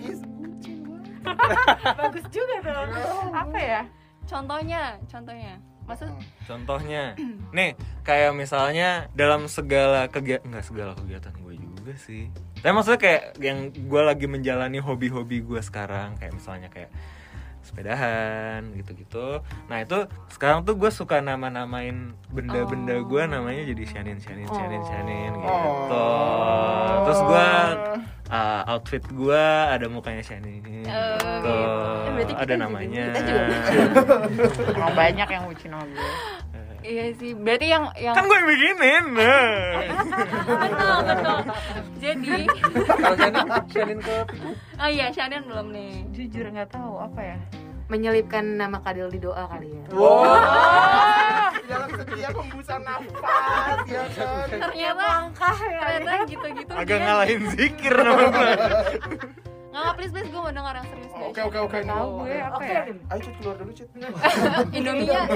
[2.03, 2.83] bagus juga tuh
[3.31, 3.81] apa ya
[4.23, 5.59] Contohnya, contohnya.
[5.83, 6.07] Maksud
[6.47, 7.11] Contohnya
[7.57, 12.31] Nih kayak misalnya dalam segala kegiatan Nggak segala kegiatan gue juga sih
[12.63, 16.87] Tapi maksudnya kayak yang gue lagi menjalani hobi-hobi gue sekarang Kayak misalnya kayak
[17.63, 19.39] sepedahan gitu-gitu.
[19.71, 25.31] Nah itu sekarang tuh gue suka nama-namain benda-benda gue namanya jadi Shanin, Shanin, Shanin, Shanin
[25.33, 25.49] gitu.
[25.49, 27.03] Oh.
[27.03, 27.47] Terus gue
[28.29, 30.83] uh, outfit gue ada mukanya Shanin gitu.
[30.83, 31.55] gitu.
[31.55, 33.03] Eh, berarti kita Ada juga- namanya.
[33.09, 33.43] kita juga.
[34.77, 36.07] Emang banyak yang sama gue
[36.83, 39.47] Iya sih, berarti yang yang Kan gue yang bikinin nah.
[40.61, 41.39] betul betul.
[41.97, 42.35] Jadi,
[42.83, 44.15] Kalau Shannon, Shannon ke
[44.75, 45.91] oh iya Shannon belum nih.
[46.11, 47.37] jujur nggak tahu apa ya
[47.85, 50.23] menyelipkan nama Kadil di doa kali ya Wow.
[51.63, 54.47] Dalam setiap hembusan nafas ya kan.
[54.49, 56.71] Ternyata ternyata gitu-gitu.
[56.73, 58.51] Agak dia- ngalahin zikir nama gue
[59.73, 61.11] Nggak, nggak, please please gue mau dengar yang serius.
[61.15, 61.77] Oke oke oke.
[61.81, 63.89] tahu gue apa ya Ayo cut keluar dulu cut.
[64.77, 65.21] Indominya.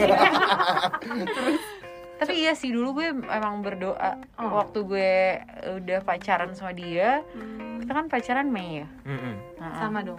[2.18, 5.12] tapi iya sih dulu gue emang berdoa waktu gue
[5.78, 7.22] udah pacaran sama dia
[7.78, 9.38] kita kan pacaran Mei ya Mm-mm.
[9.56, 9.78] Heeh.
[9.78, 10.18] sama dong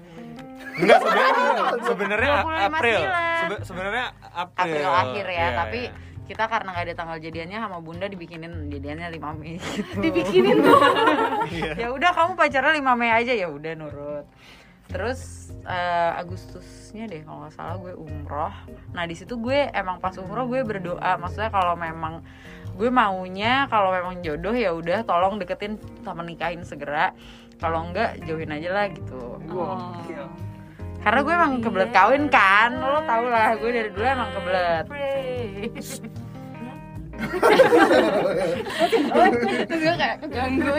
[0.79, 1.35] Enggak sebenarnya
[1.83, 3.01] sebenarnya 25 April.
[3.03, 4.63] Sebe- sebenarnya April.
[4.63, 6.08] April akhir ya, Iya, tapi iya.
[6.29, 9.93] Kita karena nggak ada tanggal jadiannya sama bunda dibikinin jadiannya 5 Mei gitu.
[10.05, 10.79] dibikinin tuh.
[11.49, 11.73] Iya.
[11.81, 13.33] ya udah kamu pacaran 5 Mei aja.
[13.33, 14.27] Ya udah nurut.
[14.89, 18.53] Terus eh, Agustusnya deh kalau nggak salah gue umroh.
[18.93, 21.17] Nah di situ gue emang pas umroh gue berdoa.
[21.17, 22.21] Maksudnya kalau memang
[22.77, 27.17] gue maunya kalau memang jodoh ya udah tolong deketin sama nikahin segera.
[27.59, 29.41] Kalau enggak jauhin aja lah gitu.
[29.51, 29.97] Oh.
[30.99, 34.85] Karena gue emang kebelet kawin kan lo tau lah gue dari dulu emang kebelet
[39.69, 40.71] Terus gue kayak keganggu.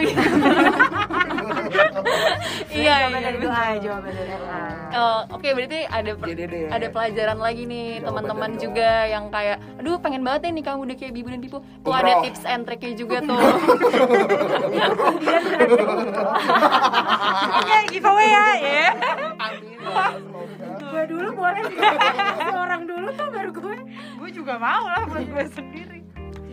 [2.70, 3.18] Iya, iya.
[3.20, 6.16] dari doa jawaban dari doa Oh, Oke, berarti ada
[6.70, 11.12] ada pelajaran lagi nih teman-teman juga yang kayak, aduh pengen banget nih kamu udah kayak
[11.12, 11.58] Bibu dan Pipu.
[11.60, 13.36] Tuh ada tips and triknya juga tuh.
[17.60, 18.88] oke giveaway ya ya.
[20.80, 21.64] Gue dulu boleh
[22.54, 23.78] orang dulu tuh baru gue
[24.20, 25.89] gue juga mau lah buat gue sendiri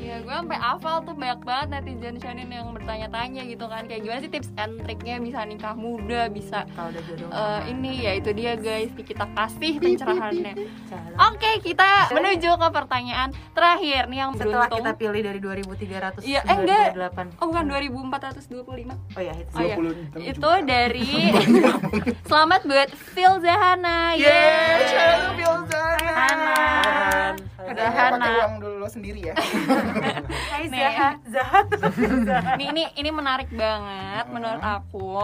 [0.07, 4.19] Iya, gue sampai hafal tuh banyak banget netizen Shanin yang bertanya-tanya gitu kan, kayak gimana
[4.23, 7.27] sih tips and triknya bisa nikah muda, bisa kalau udah jodoh.
[7.27, 10.53] eh, ini ya itu dia guys, kita kasih pencerahannya.
[11.27, 14.79] Oke, kita menuju ke pertanyaan terakhir nih yang setelah beruntung.
[14.79, 16.87] kita pilih dari 2300 Iya, eh, enggak.
[17.43, 19.51] Oh bukan 2425 oh ya itu.
[19.51, 21.11] Oh iya, 26 itu dari
[22.31, 24.15] Selamat buat Phil Zahana.
[24.15, 24.87] Yeay, Yeay.
[24.87, 26.63] Shadow Bilzana.
[27.67, 29.33] Hana Udah udah pakai uang dulu lo sendiri ya.
[30.55, 30.79] Hai Nih.
[30.79, 31.59] Zaha Zaha
[32.55, 35.19] Nih ini, ini menarik banget menurut aku.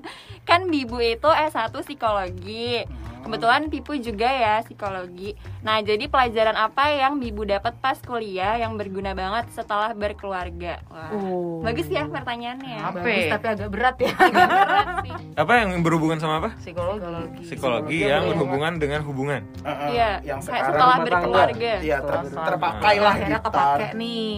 [0.48, 2.84] Kan Bibu itu S1 psikologi
[3.26, 8.74] Kebetulan Pipu juga ya psikologi Nah jadi pelajaran apa yang Bibu dapat pas kuliah yang
[8.74, 11.58] berguna banget setelah berkeluarga Wah, Oh.
[11.60, 12.98] Bagus ya pertanyaannya Apa?
[13.00, 15.12] bagus tapi agak berat ya Berat sih.
[15.34, 16.50] Apa yang berhubungan sama apa?
[16.56, 19.42] psikologi Psikologi yang berhubungan dengan hubungan.
[19.60, 23.40] Heeh, Iya, Yang kayak sekarang setelah berkeluarga Iya, ter- terpakai lah gitar.
[23.42, 24.34] kepake nih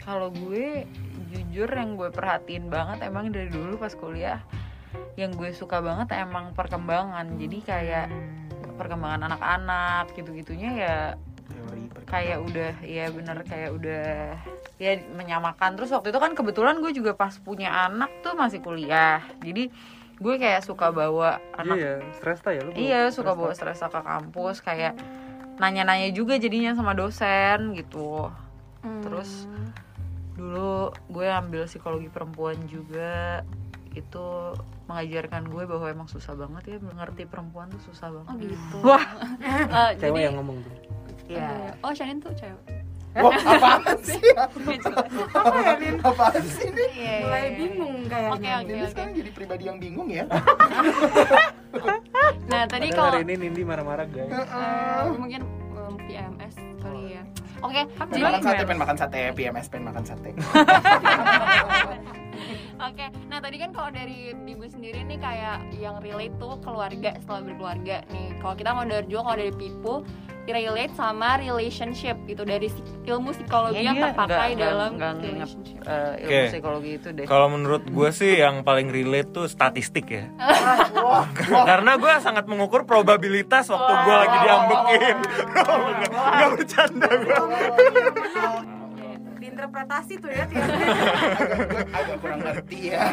[0.00, 0.86] kalau gue
[1.30, 4.42] jujur yang gue perhatiin banget emang dari dulu pas kuliah
[5.14, 8.06] yang gue suka banget emang perkembangan jadi kayak
[8.74, 10.96] perkembangan anak-anak gitu-gitunya ya
[11.46, 14.34] Teori kayak udah ya bener kayak udah
[14.76, 19.20] ya menyamakan terus waktu itu kan kebetulan gue juga pas punya anak tuh masih kuliah
[19.38, 19.68] jadi
[20.16, 22.70] gue kayak suka bawa Iya anak ya, Stresta ya lu.
[22.74, 23.40] iya suka Stresta.
[23.40, 24.94] bawa stresa ke kampus kayak
[25.56, 28.28] nanya-nanya juga jadinya sama dosen gitu
[28.80, 29.04] Hmm.
[29.04, 29.44] Terus
[30.32, 33.44] dulu gue ambil psikologi perempuan juga
[33.92, 34.56] itu
[34.90, 38.50] mengajarkan gue bahwa emang susah banget ya mengerti perempuan tuh susah Oh banget.
[38.50, 39.04] gitu Wah.
[39.38, 40.74] Eh, Cewek jadi yang ngomong tuh.
[41.30, 41.78] Iya.
[41.78, 42.58] Oh, Shanin tuh cewek.
[43.12, 44.22] Wah, apaan sih?
[44.30, 44.46] ya,
[46.00, 46.84] Apaan sih ini?
[46.94, 48.90] Iya, mulai bingung Oke, kayaknya oke, Ini oke.
[48.90, 50.24] sekarang jadi pribadi yang bingung ya.
[52.46, 54.30] Nah, tadi kalau hari ini Nindi marah-marah guys.
[54.30, 57.22] eh, mungkin um, PMS kali ya.
[57.60, 60.30] Oke, jadi Makan sate, pengen makan sate, PMS pengen makan sate.
[62.80, 67.44] Oke, nah tadi kan kalau dari Bibu sendiri nih kayak yang relate tuh keluarga setelah
[67.44, 68.40] berkeluarga nih.
[68.40, 69.94] Kalau kita mau dari juga kalau dari Pipu
[70.48, 72.66] relate sama relationship gitu dari
[73.04, 75.76] ilmu psikologi yang Kayaknya terpakai nggak- dalam nggak nginget, relationship.
[75.84, 76.48] eh, ilmu Oke.
[76.48, 80.24] psikologi itu deh Kalau menurut gue sih yang paling relate tuh statistik ya.
[81.62, 85.16] Karena gue sangat mengukur probabilitas waktu gue lagi diambekin.
[86.40, 87.36] Gak bercanda gue.
[89.62, 90.64] Diinterpretasi tuh ya agak,
[91.92, 93.12] agak kurang ngerti ya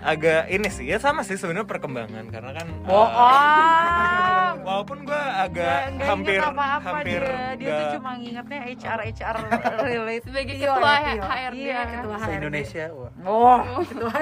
[0.00, 2.66] Agak ini sih ya sama sih sebenarnya perkembangan karena kan.
[2.68, 7.94] eh, bohong walaupun gue agak Nggak- nggak hampir inget apa-apa hampir dia dia tuh nggak-
[7.96, 9.36] cuma ngingetnya HR HR
[9.88, 11.12] relate sebagai Tio ketua ya.
[11.18, 11.80] HRD Iya.
[11.90, 13.10] ketua HRD Indonesia wah.
[13.24, 13.58] oh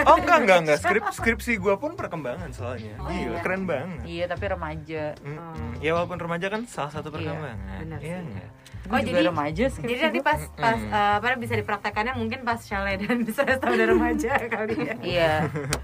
[0.07, 2.97] Oh enggak enggak enggak skrip skripsi gue pun perkembangan soalnya.
[2.99, 4.03] Gila keren banget.
[4.07, 5.77] iya tapi remaja Mm-mm.
[5.79, 7.57] Ya walaupun remaja kan salah satu perkembangan.
[7.79, 8.25] benar Iya sih.
[8.25, 8.49] enggak?
[8.87, 10.29] oh jadi- jadi remaja jadi skripsi nanti gua.
[10.29, 10.79] pas pas
[11.27, 14.95] apa bisa dipraktekannya mungkin pas chalet dan bisa udah remaja kali ya.
[15.03, 15.33] Iya.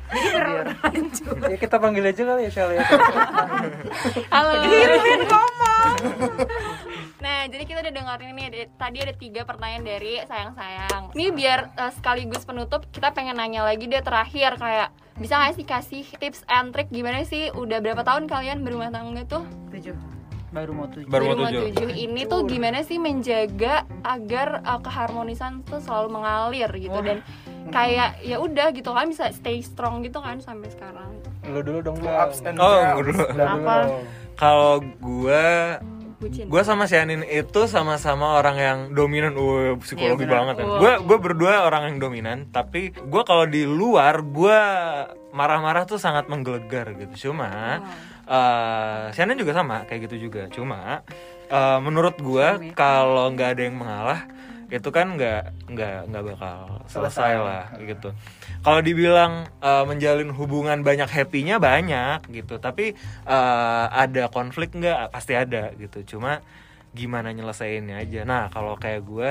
[0.06, 2.86] Jadi berlanjut Ya kita panggil aja kali ya Shell ya.
[4.30, 4.52] halo.
[4.62, 5.96] Irwin ngomong.
[7.18, 11.10] Nah, jadi kita udah dengerin nih ada- tadi ada tiga pertanyaan dari sayang-sayang.
[11.10, 15.66] Ini biar uh, sekaligus penutup, kita pengen nanya lagi deh terakhir kayak bisa nggak sih
[15.66, 17.50] kasih tips and trick gimana sih?
[17.50, 19.42] Udah berapa tahun kalian berumah tangga tuh?
[19.74, 20.21] tujuh
[20.52, 21.62] baru mau tujuh Baru mau tujuh.
[21.72, 27.24] tujuh ini tuh gimana sih menjaga agar uh, keharmonisan tuh selalu mengalir gitu dan
[27.68, 31.08] kayak ya udah gitu kan bisa stay strong gitu kan sampai sekarang.
[31.42, 32.28] Lu dulu dong, Bang.
[32.28, 32.92] ups and Oh, downs.
[32.92, 33.22] gue dulu.
[33.32, 33.74] Apa?
[34.34, 35.46] Kalau gue
[36.22, 40.36] gue sama si Anin itu sama-sama orang yang dominan, Wah, psikologi benar.
[40.38, 40.66] banget kan.
[40.78, 44.58] Gue gue berdua orang yang dominan, tapi gue kalau di luar gue
[45.30, 47.30] marah-marah tuh sangat menggelegar gitu.
[47.30, 47.80] Cuma
[49.12, 50.48] si Anin juga sama kayak gitu juga.
[50.48, 51.04] Cuma
[51.52, 54.20] eh, menurut gue kalau nggak ada yang mengalah
[54.72, 58.16] itu kan nggak nggak nggak bakal selesai lah gitu.
[58.64, 62.96] Kalau dibilang eh, menjalin hubungan banyak happy-nya banyak gitu, tapi
[63.28, 66.16] eh, ada konflik nggak pasti ada gitu.
[66.16, 66.40] Cuma
[66.96, 68.24] gimana nyelesainnya aja.
[68.24, 69.30] Nah kalau kayak gue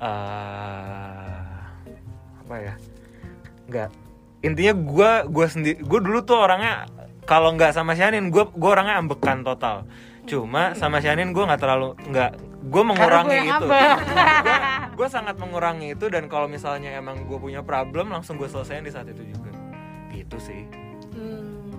[0.00, 1.40] eh
[2.40, 2.74] apa ya?
[3.68, 3.90] Nggak
[4.40, 6.88] intinya gue gue sendiri gue dulu tuh orangnya
[7.28, 9.88] kalau nggak sama Shanin gue gue orangnya ambekan total.
[10.28, 13.66] Cuma sama Shanin gue nggak terlalu nggak gue mengurangi gue itu.
[15.00, 18.92] gue sangat mengurangi itu dan kalau misalnya emang gue punya problem langsung gue selesaiin di
[18.92, 19.48] saat itu juga
[20.12, 20.68] gitu sih
[21.10, 21.72] Hmm.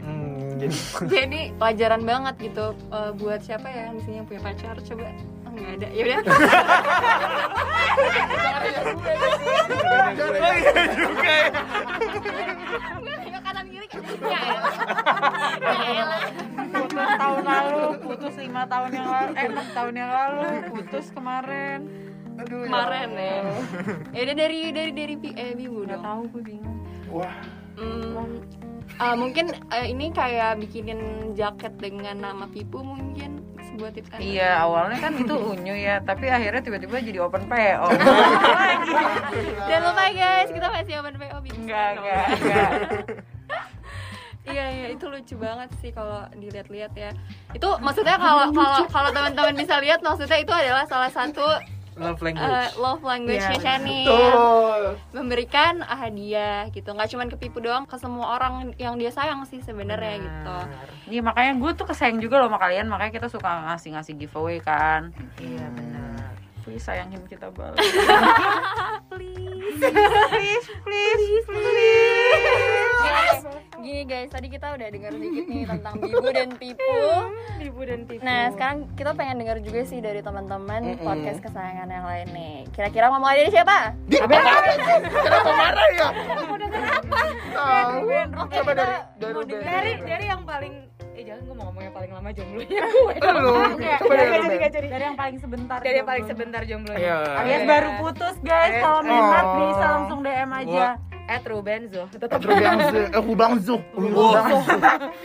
[0.00, 0.56] Hmm.
[0.56, 0.74] Jadi
[1.04, 5.12] Jadi pelajaran banget gitu uh, buat siapa ya yang di sini yang punya pacar coba
[5.44, 6.18] oh, nggak ada ya udah
[10.40, 11.50] oh iya juga ya
[13.90, 14.42] Ya
[15.90, 16.04] ya
[16.70, 21.78] putus tahun lalu putus lima tahun yang lalu eh enam tahun yang lalu putus kemarin.
[22.38, 22.66] Aduh ya.
[22.66, 23.38] Kemarin ya.
[24.14, 26.04] Ya udah dari dari dari eh bibu udah dong.
[26.04, 26.78] tahu gue bingung.
[27.10, 27.34] Wah,
[27.74, 28.44] Hmm,
[29.00, 31.00] uh, mungkin uh, ini kayak bikinin
[31.32, 34.36] jaket dengan nama Pipu mungkin sebuah tips and trick.
[34.36, 37.86] iya awalnya kan itu unyu ya tapi akhirnya tiba-tiba jadi open PO
[39.70, 42.70] Jangan lupa guys, kita masih open PO enggak enggak enggak
[44.48, 47.10] Iya iya itu lucu banget sih kalau dilihat-lihat ya.
[47.52, 51.44] Itu maksudnya kalau kalau kalau teman-teman bisa lihat maksudnya itu adalah salah satu
[52.00, 52.72] Love uh, language.
[52.80, 54.00] love language-nya Iya, Shani.
[55.12, 56.96] Memberikan hadiah gitu.
[56.96, 60.56] nggak cuma ke Pipu doang, ke semua orang yang dia sayang sih sebenarnya gitu.
[61.12, 65.10] Iya makanya gue tuh kesayang juga loh sama kalian makanya kita suka ngasih-ngasih giveaway kan
[65.42, 67.80] iya benar please sayangin kita balik
[69.10, 69.80] Please.
[70.30, 72.46] please please please
[73.00, 73.42] Guys,
[73.76, 76.94] gini guys, tadi kita udah dengar dikit nih tentang Bibu dan Pipu.
[77.58, 82.04] ibu dan tipu Nah, sekarang kita pengen dengar juga sih dari teman-teman podcast kesayangan yang
[82.04, 82.56] lain nih.
[82.70, 83.78] Kira-kira ngomong dari siapa?
[84.06, 86.08] Kenapa marah ya?
[87.50, 87.98] Tahu.
[88.38, 89.64] Oke, Coba kita dari dari mau dari.
[89.64, 90.74] dari dari yang paling
[91.20, 93.52] eh jangan gue mau ngomong yang paling lama jomblonya gue Lu.
[94.00, 94.88] Coba dari Gak jadi jadi.
[94.88, 97.16] Dari yang paling sebentar dari yang paling sebentar jomblonya Iya.
[97.36, 98.74] alias baru putus guys.
[98.80, 99.56] Kalau minat Oh.
[99.60, 100.86] bisa langsung DM aja
[101.30, 103.76] at Rubenzo tetap Rubang Zu, eh Rubang Zu.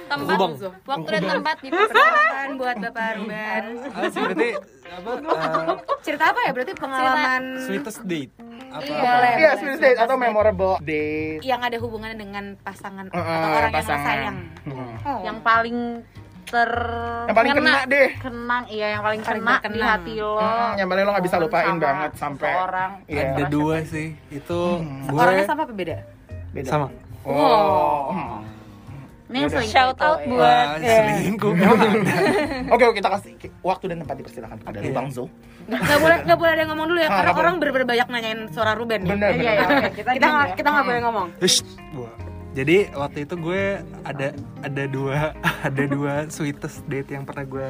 [0.05, 0.37] tempat
[0.85, 4.49] waktu dan tempat di persilakan buat Bapak Ruben Ah, berarti
[4.85, 5.11] apa?
[5.17, 8.29] eh, cerita apa ya berarti pengalaman sweetest date.
[8.69, 8.85] Apa?
[8.85, 9.01] Iya.
[9.09, 9.27] apa?
[9.35, 11.41] Iya, sweet date atau memorable date.
[11.41, 15.21] yang ada hubungannya dengan pasangan Eh, atau orang yang sayang Hmm.
[15.23, 16.05] yang paling
[16.45, 16.71] ter
[17.25, 18.09] Yang paling kena deh.
[18.17, 19.89] kenang iya yang paling, Paling kena di terkenang.
[19.91, 22.55] hati lo Hmm, yang paling lo nggak bisa lupain sama banget sampai-
[23.05, 23.23] Iya.
[23.33, 24.07] Ada dua sih.
[24.29, 25.97] Itu gue orangnya sama apa beda
[26.51, 26.69] Beda.
[26.69, 26.87] sama.
[27.23, 28.13] Oh.
[29.25, 30.29] ini yang Shout out ya.
[30.29, 31.53] buat Wah, selingkuh.
[32.69, 34.87] Oke, oke, kita kasih waktu dan tempat dipersilakan kepada Oke.
[34.87, 35.25] Rubang Zu.
[35.65, 38.39] nggak boleh nggak boleh ada yang ngomong dulu ya Ah, karena orang bener-bener banyak nanyain
[38.53, 39.09] suara Ruben ya.
[39.09, 39.77] Bener, Iya, iya, bener.
[39.81, 40.53] oke, kita kita nggak ya.
[40.53, 41.27] kita nggak boleh ngomong.
[42.55, 44.31] Jadi waktu itu gue ada
[44.63, 45.35] ada dua
[45.67, 47.69] ada dua sweetest date yang pernah gue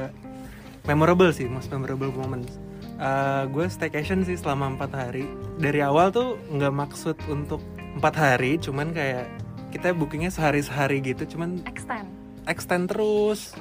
[0.86, 2.62] memorable sih most memorable moments.
[3.02, 5.26] Eh, gue staycation sih selama empat hari.
[5.58, 7.66] Dari awal tuh nggak maksud untuk
[7.98, 9.26] empat hari cuman kayak
[9.74, 12.08] kita bookingnya sehari sehari gitu cuman extend.
[12.46, 13.52] extend terus.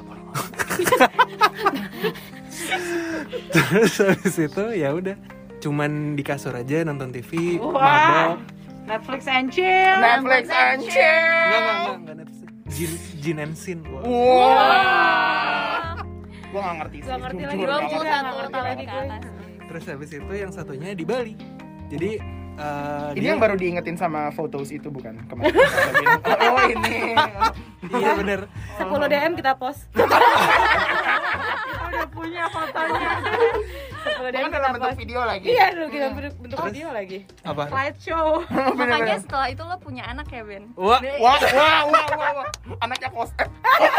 [3.54, 5.16] Terus habis itu ya udah
[5.62, 8.42] cuman di kasur aja nonton TV mabok
[8.84, 10.92] Netflix and chill Netflix and chill.
[10.94, 14.02] enggak enggak enggak enggak Netflix Jin Jin and Sin Wah.
[14.02, 15.94] Wah.
[16.46, 17.84] Gua nggak ngerti lagi, gua ngerti satu banget.
[18.52, 19.32] tahun ke atas
[19.64, 21.34] terus habis itu yang satunya di Bali
[21.88, 22.10] jadi
[22.54, 25.50] eh, Ini dia- yang baru diingetin sama fotos itu bukan kemarin.
[26.46, 27.18] oh ini.
[27.90, 28.40] iya bener.
[28.76, 29.84] 10 DM kita post.
[31.84, 33.08] Udah punya fotonya.
[34.04, 34.98] 10 DM kita dalam bentuk post.
[34.98, 35.46] video lagi.
[35.46, 37.18] Iya dulu kita bentuk, bentuk video lagi.
[37.42, 37.62] Apa?
[37.66, 38.28] Slideshow
[38.78, 40.64] makanya setelah itu lo punya anak ya Ben?
[40.74, 42.48] Wah Wah, wah, wah, wah, wah.
[42.80, 43.30] Anaknya kos.
[43.34, 43.90] Eh,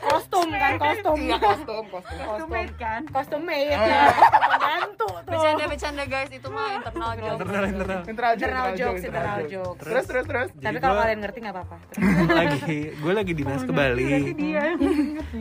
[0.00, 1.16] Kostum kan kostum.
[1.18, 2.16] Iya kostum, kostum.
[2.20, 3.00] costumate kan?
[3.06, 4.12] Kostum made Ah.
[4.50, 5.12] Pembantu tuh.
[5.26, 6.30] Bercanda-bercanda guys.
[6.30, 8.00] Itu mah internal joke internal internal.
[8.02, 9.76] Internal joke, Internal jokes, internal internal joke.
[9.76, 9.80] jokes.
[9.82, 10.48] Terus, terus, terus.
[10.56, 11.76] Tapi kalau kalian ngerti nggak apa-apa.
[12.38, 12.56] Lagi
[12.92, 14.34] gue lagi dinas ke Bali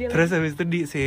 [0.06, 1.04] terus habis itu di si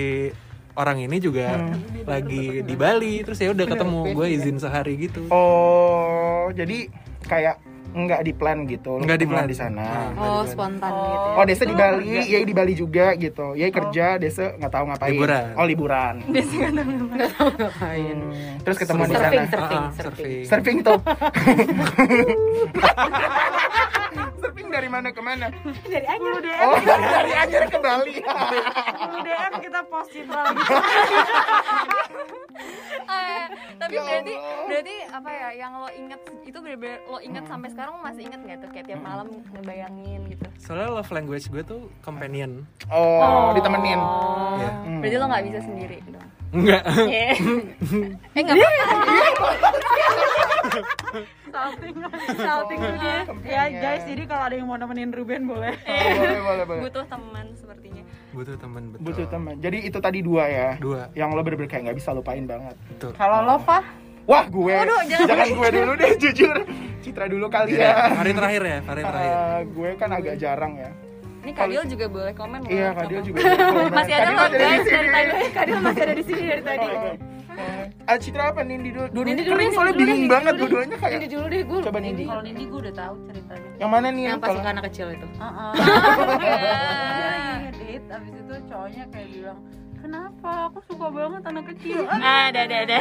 [0.73, 1.71] orang ini juga
[2.03, 6.89] lagi di Bali terus ya udah ketemu gue izin sehari gitu Oh, jadi
[7.23, 7.57] kayak
[7.93, 8.97] nggak di plan gitu.
[8.97, 9.45] Nggak di plan.
[9.45, 9.85] di sana.
[9.85, 10.09] Ah.
[10.17, 13.53] Oh spontan gitu Oh, Desa di Bali, Yai di Bali juga gitu.
[13.53, 15.13] Yai kerja, Desa nggak tahu ngapain.
[15.13, 15.45] Liburan.
[15.55, 16.15] Oh, liburan.
[17.53, 19.47] Ngapain Hmm, Terus ketemuan di Surfing, sana.
[19.47, 20.43] surfing, Ah, ah, surfing.
[20.43, 20.99] Surfing tuh.
[24.53, 25.49] surfing dari mana ke mana?
[25.89, 26.77] Dari Anyer Oh,
[27.17, 28.21] dari Anyer ke Bali.
[29.25, 30.61] DM kita post citra lagi
[33.03, 33.45] Eh,
[33.77, 34.65] tapi Ya berarti Allah.
[34.65, 38.41] berarti apa ya yang lo inget itu bener-bener lo inget sampai sekarang lo masih inget
[38.41, 38.69] nggak tuh?
[38.71, 40.47] Kayak tiap malam ngebayangin gitu.
[40.57, 42.63] Soalnya love language gue tuh companion.
[42.89, 44.01] Oh, ditemenin.
[44.55, 45.01] ya Hmm.
[45.01, 46.29] berarti lo nggak bisa sendiri dong?
[46.53, 46.83] Enggak
[47.17, 47.35] eh
[48.39, 49.49] nggak apa-apa.
[51.45, 51.95] Salting.
[52.35, 53.19] Salting tuh dia.
[53.43, 55.75] Ya guys jadi kalau ada yang mau nemenin Ruben boleh.
[55.77, 56.81] Oh, boleh, boleh, boleh.
[56.83, 59.55] butuh teman sepertinya butuh teman betul Butuh teman.
[59.57, 60.69] Jadi itu tadi dua ya.
[60.77, 62.75] dua Yang lo bener-bener kayak nggak bisa lupain banget.
[62.89, 63.85] betul kalau lo Fah
[64.23, 64.71] Wah, gue.
[64.73, 65.27] Waduh, jangan.
[65.29, 66.57] jangan gue dulu deh, jujur.
[67.01, 68.15] Citra dulu kali ya.
[68.15, 70.91] hari terakhir ya hari terakhir Ah, gue kan agak jarang ya.
[71.43, 73.39] ini Kadil juga boleh komen loh, Iya, Kadil juga.
[73.43, 73.91] boleh.
[73.91, 74.95] masih ada loh guys sini.
[74.95, 77.13] dari tadi Kadil masih ada di sini dari tadi Oh,
[78.03, 79.07] Ah, Citra apa Nindi dulu?
[79.09, 81.19] Dulu Nindi dulu, ini Nindi soalnya bingung Nindi banget dua-duanya kayak.
[81.19, 82.25] Ini dulu deh gue Coba Nindi.
[82.27, 83.69] kalau Nindi gue udah tahu ceritanya.
[83.79, 84.23] Yang mana nih?
[84.25, 85.27] Yang pas anak kecil itu.
[85.33, 85.73] Heeh.
[86.43, 89.59] Dia ngedit abis itu cowoknya kayak bilang
[90.03, 90.51] kenapa?
[90.67, 91.99] Aku suka banget anak kecil.
[92.11, 92.97] Ada ada ada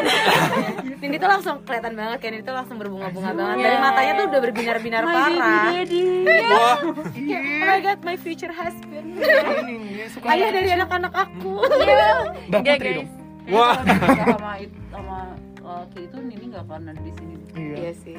[1.01, 3.55] Nindi tuh langsung kelihatan banget kayak Nindi tuh langsung berbunga-bunga banget.
[3.57, 5.29] Dari matanya tuh udah berbinar-binar parah.
[5.33, 5.65] wah.
[5.65, 9.17] Kayak, Oh my god, my future husband.
[10.23, 11.65] Ayah dari anak-anak aku.
[12.47, 12.97] Mbak Enggak Putri guys.
[13.01, 13.09] dong.
[13.49, 13.75] Wah.
[13.81, 15.17] sama it- sama
[15.61, 17.35] laki itu Nini nggak akan ada di sini.
[17.51, 17.75] Iya.
[17.77, 18.15] Iya sih.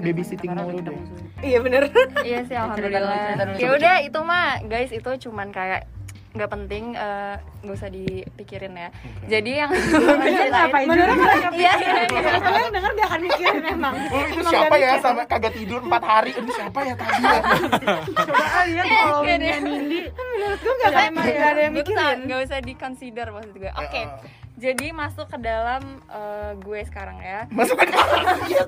[0.00, 0.98] Babysitting Karena mulu deh.
[1.42, 1.82] Iya bener.
[2.22, 3.56] Iya sih alhamdulillah.
[3.56, 5.88] ya udah itu mah guys itu cuman kayak
[6.34, 8.90] nggak penting eh, nggak usah dipikirin ya.
[9.30, 9.70] Jadi yang
[10.50, 11.30] Ngapain Beneran juga?
[11.30, 11.52] kan?
[11.54, 11.92] iya iya.
[12.10, 13.94] Iya Kalian denger dia akan mikirin emang.
[14.10, 14.98] Oh, itu siapa ya?
[14.98, 16.34] sama kagak tidur 4 hari?
[16.34, 17.22] Ini siapa ya tadi?
[17.22, 17.38] Ya?
[18.18, 19.56] coba kalian kalau Iya, iya.
[19.62, 20.00] Nindi.
[20.10, 22.18] Menurut gue gak, emang gak ada yang mikirin.
[22.26, 23.94] nggak usah di consider maksud gue oke.
[23.94, 24.06] Eh,
[24.54, 27.46] jadi masuk ke dalam eh, gue sekarang ya.
[27.54, 28.22] Masuk ke dalam.
[28.26, 28.66] masuk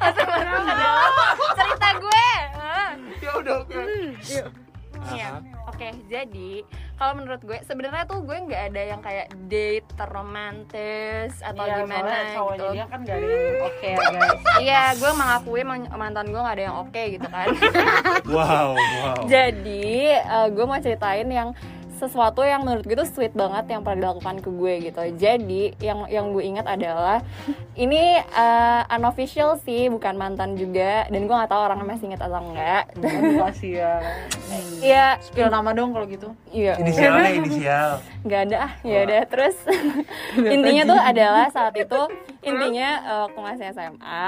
[0.00, 1.12] masuk ke dalam.
[1.52, 2.28] Cerita gue.
[2.56, 2.90] Ah.
[3.20, 3.80] Ya udah oke.
[5.08, 5.42] Iya.
[5.64, 6.62] Oke, jadi
[6.94, 12.10] kalau menurut gue sebenarnya tuh gue nggak ada yang kayak date terromantis atau Iya, gimana
[12.28, 12.66] gitu.
[12.70, 16.56] dia kan gak ada yang oke ya guys Iya, gue mengakui man- mantan gue nggak
[16.56, 17.46] ada yang oke gitu kan.
[18.34, 21.50] wow wow jadi eh, gue mau ceritain yang
[22.02, 25.02] sesuatu yang menurut gue tuh sweet banget yang pernah dilakukan ke gue gitu.
[25.14, 27.22] Jadi yang yang gue ingat adalah
[27.78, 31.06] ini eh, unofficial sih, bukan mantan juga.
[31.06, 32.84] Dan gue nggak tahu orangnya masih ingat atau enggak.
[33.42, 33.94] kasih ya
[34.82, 36.74] Iya, spill nama dong kalau gitu iya.
[36.80, 37.90] inisialnya inisial
[38.22, 39.56] nggak ada ah ya udah terus
[40.54, 42.00] intinya tuh adalah saat itu
[42.42, 44.26] intinya eh, waktu masih SMA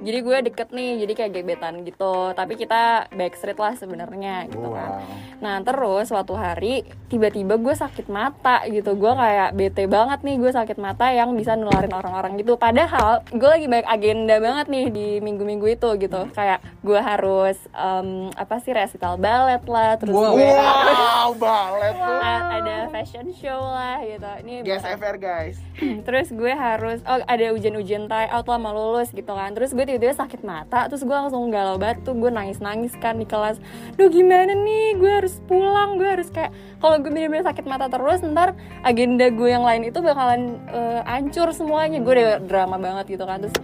[0.00, 2.14] jadi gue deket nih jadi kayak gebetan gitu.
[2.30, 5.02] Tapi kita backstreet lah sebenarnya gitu kan.
[5.38, 8.94] Nah terus suatu hari tiba-tiba gue sakit mata gitu.
[8.94, 12.54] Gue kayak bete banget nih gue sakit mata yang bisa nularin orang-orang gitu.
[12.54, 16.30] Padahal gue lagi banyak agenda banget nih di minggu-minggu itu gitu.
[16.30, 20.32] Kayak gue harus em, apa sih resital ballet lah terus Wow.
[20.32, 24.30] gue Wow, balet a- ada fashion show lah gitu.
[24.40, 25.56] Ini GSFR guys.
[26.06, 29.56] terus gue harus oh ada ada ujian-ujian tryout lah mau lulus gitu kan.
[29.56, 33.56] Terus gue tiba-tiba sakit mata terus gue langsung galau batu gue nangis-nangis kan di kelas.
[33.96, 35.00] Duh gimana nih?
[35.00, 38.52] Gue harus pulang gue harus kayak kalau gue bener-bener sakit mata terus ntar
[38.84, 42.04] agenda gue yang lain itu bakalan eh, hancur semuanya.
[42.04, 43.56] Gue udah drama banget gitu kan terus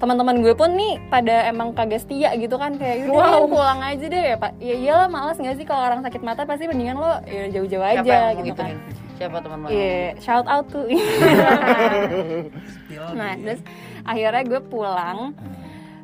[0.00, 3.44] teman-teman gue pun nih pada emang kagak setia gitu kan kayak yaudah wow.
[3.44, 6.64] pulang aja deh ya pak ya iyalah malas nggak sih kalau orang sakit mata pasti
[6.64, 8.78] mendingan lo ya jauh-jauh Siapa aja yang ngomong gitu gitu kan nih?
[9.14, 9.68] Siapa teman lo?
[9.68, 10.88] Iya, shout out tuh.
[13.12, 13.60] nah, terus
[14.02, 15.18] akhirnya gue pulang.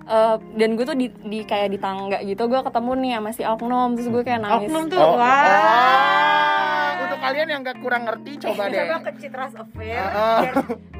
[0.07, 3.43] eh, dan gue tuh di, di kayak di tangga gitu gue ketemu nih sama si
[3.43, 5.27] oknum terus gue kayak nangis Oknum tuh, Oh, wah.
[5.27, 7.03] oh.
[7.03, 8.87] Untuk kalian yang gak kurang ngerti coba deh.
[8.87, 10.05] Coba ke Citras Affair.
[10.07, 10.41] Ah.
[10.45, 10.55] biar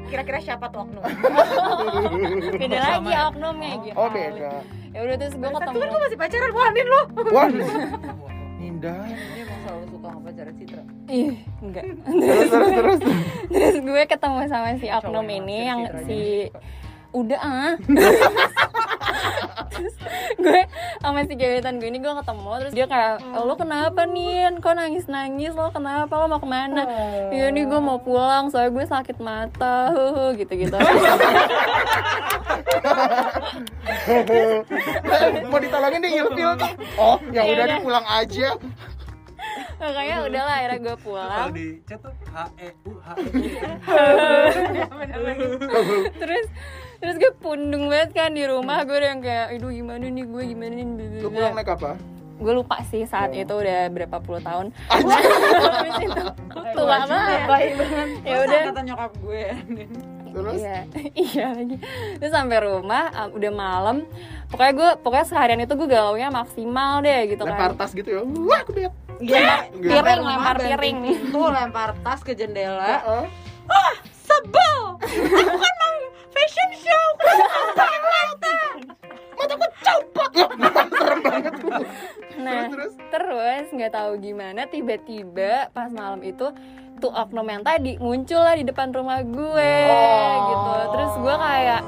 [0.07, 1.03] Kira-kira siapa tuh oknum?
[2.61, 4.51] beda lagi oknumnya gitu Oh beda.
[4.87, 7.01] ya udah terus gue Tapi ketemu kan gue masih pacaran, wah Anin lo.
[7.29, 7.47] Wah.
[8.57, 9.03] Indah.
[9.05, 10.83] Dia emang selalu suka sama pacar Citra.
[11.07, 12.99] ih enggak Terus terus terus.
[13.53, 16.19] terus gue ketemu sama si oknum ini yang si
[17.09, 17.71] udah ah
[19.67, 19.93] terus
[20.37, 20.59] gue
[20.99, 24.73] sama si gebetan gue ini gue ketemu terus dia kayak "Oh, lo kenapa nih kok
[24.73, 26.09] nangis nangis lo kenapa?
[26.17, 26.81] Lo mau ke mana?
[27.29, 29.91] Iya nih gue mau pulang soalnya gue sakit mata.
[29.91, 30.75] Huhu gitu gitu
[35.47, 36.71] Mau ditolongin deh ilfil tuh.
[36.97, 37.65] Oh, ya udah udah.
[37.67, 38.49] deh pulang aja.
[39.77, 41.53] makanya udahlah akhirnya gue kalau pulang.
[41.53, 42.49] di chat tuh H
[42.89, 43.29] U H U.
[46.21, 46.47] Terus
[46.97, 50.43] terus gue pundung banget kan di rumah gue udah yang kayak aduh gimana nih gue
[50.45, 50.85] gimana nih
[51.19, 51.93] Lu pulang naik apa?
[52.37, 54.69] gue lupa sih saat itu udah berapa puluh tahun.
[54.93, 55.17] Habis
[56.05, 56.21] itu
[56.77, 58.09] tua banget Baik banget.
[58.21, 59.43] ya udah kata nyokap gue.
[60.27, 60.77] Terus iya
[61.25, 61.75] iya lagi
[62.21, 63.97] terus sampai rumah um, udah malam
[64.53, 68.21] pokoknya gue pokoknya seharian itu gue galaunya maksimal deh gitu lempar kan tas gitu ya.
[68.21, 68.93] Wah, aku lihat.
[69.17, 69.73] Iya.
[69.73, 73.01] piring lempar piring nih Pintu lempar tas ke jendela.
[73.01, 73.23] Heeh.
[74.29, 74.77] Sebel.
[75.01, 75.96] Aku kan mau
[76.37, 77.05] fashion show.
[77.73, 78.37] Serem banget.
[82.37, 83.65] Nah Terus terus.
[83.73, 86.53] nggak tahu gimana tiba-tiba pas malam itu
[86.97, 89.73] tuh oknum yang tadi muncul lah di depan rumah gue
[90.49, 90.71] gitu.
[90.93, 91.81] Terus gue kayak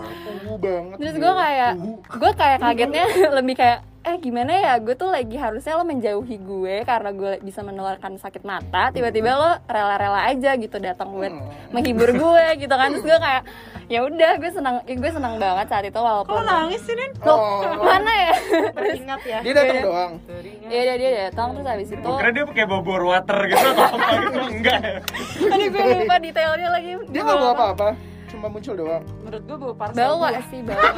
[0.59, 0.97] banget.
[0.99, 1.71] terus gue kayak
[2.09, 3.05] gue kayak kagetnya
[3.37, 3.79] lebih kayak
[4.09, 8.41] eh gimana ya gue tuh lagi harusnya lo menjauhi gue karena gue bisa menularkan sakit
[8.41, 11.29] mata tiba-tiba lo rela-rela aja gitu datang buat
[11.69, 13.43] menghibur gue gitu kan terus gue kayak
[13.85, 17.11] ya udah gue senang eh, gue senang banget saat itu walaupun Kok nangis sih, Nin?
[17.21, 17.61] Oh.
[17.79, 18.33] mana ya
[18.91, 19.39] Ingat ya.
[19.39, 19.83] Dia datang Iya.
[19.83, 20.11] doang.
[20.65, 23.85] ya dia dia datang terus habis itu Kira dia pakai bawa bor water gitu atau
[23.91, 24.97] apa gitu enggak ya?
[25.45, 27.87] aduh gue lupa detailnya lagi Dia nggak bawa apa-apa.
[28.29, 29.03] Cuma muncul doang.
[29.25, 29.97] Menurut gue bawa parcel.
[29.97, 30.41] bawa gua.
[30.53, 30.77] sih bawa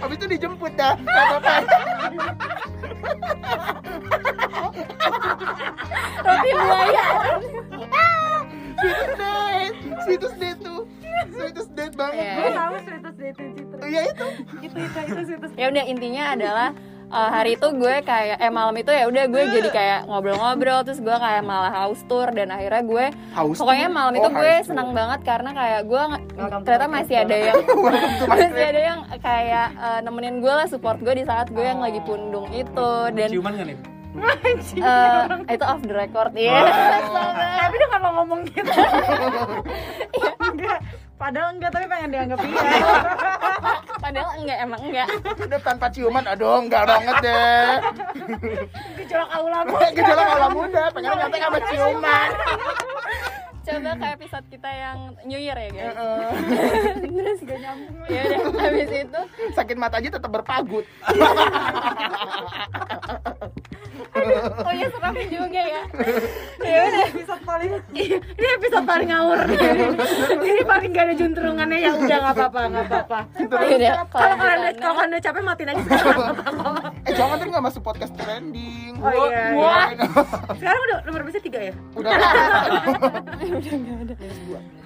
[0.00, 0.94] Habis itu dijemput dah.
[6.24, 7.04] Roti buaya
[8.74, 9.76] Sweetest date.
[10.04, 10.80] Sweetest date tuh.
[11.34, 12.20] Sweetest date banget.
[12.20, 12.34] Iya.
[12.36, 12.48] bro.
[12.52, 13.80] Tahu status dating Citra.
[13.86, 14.26] Iya itu.
[14.60, 15.50] Itu itu itu status.
[15.56, 16.68] ya udah intinya adalah
[17.10, 21.00] uh, hari itu gue kayak eh malam itu ya udah gue jadi kayak ngobrol-ngobrol terus
[21.00, 23.56] gue kayak malah house tour dan akhirnya gue Haus.
[23.58, 24.68] pokoknya malam itu Oh, gue haus tuh.
[24.72, 26.02] senang banget karena kayak gue
[26.64, 27.56] ternyata masih ada yang
[28.30, 32.00] masih ada yang kayak uh, nemenin gue lah support gue di saat gue yang lagi
[32.02, 33.78] pundung itu dan ciuman gak nih
[34.78, 36.54] uh, itu off the record ya
[37.64, 38.70] Tapi dia kalau ngomong gitu.
[40.54, 40.78] Enggak.
[41.14, 42.52] Padahal enggak, tapi pengen dianggap iya.
[44.04, 45.08] padahal enggak emang enggak
[45.38, 47.70] Udah tanpa ciuman, aduh enggak banget deh.
[48.98, 49.58] Gejolak aula
[49.96, 52.28] Gejolak alam muda, pengen nyantai sama ciuman.
[53.64, 56.28] coba ke episode kita yang New Year ya guys Heeh.
[57.00, 59.20] terus gak nyambung ya udah habis itu
[59.56, 60.84] Sakit mata aja tetap berpagut.
[64.60, 65.82] oh iya serem juga ya.
[66.60, 67.04] Ya udah.
[67.04, 68.16] episode paling ini
[68.54, 69.40] episode paling ngawur.
[70.34, 71.78] Ini paling gak ada juntrungannya.
[71.78, 73.18] Ya udah nggak apa-apa nggak apa-apa.
[73.36, 73.94] Ya udah.
[74.06, 76.34] kalau kalian kalau kalian udah capek matiin aja sekarang.
[77.04, 78.96] Eh jangan tuh nggak masuk podcast trending.
[78.96, 79.88] oh iya Wah.
[80.56, 81.74] sekarang udah nomor bisa tiga ya?
[81.92, 82.12] Udah.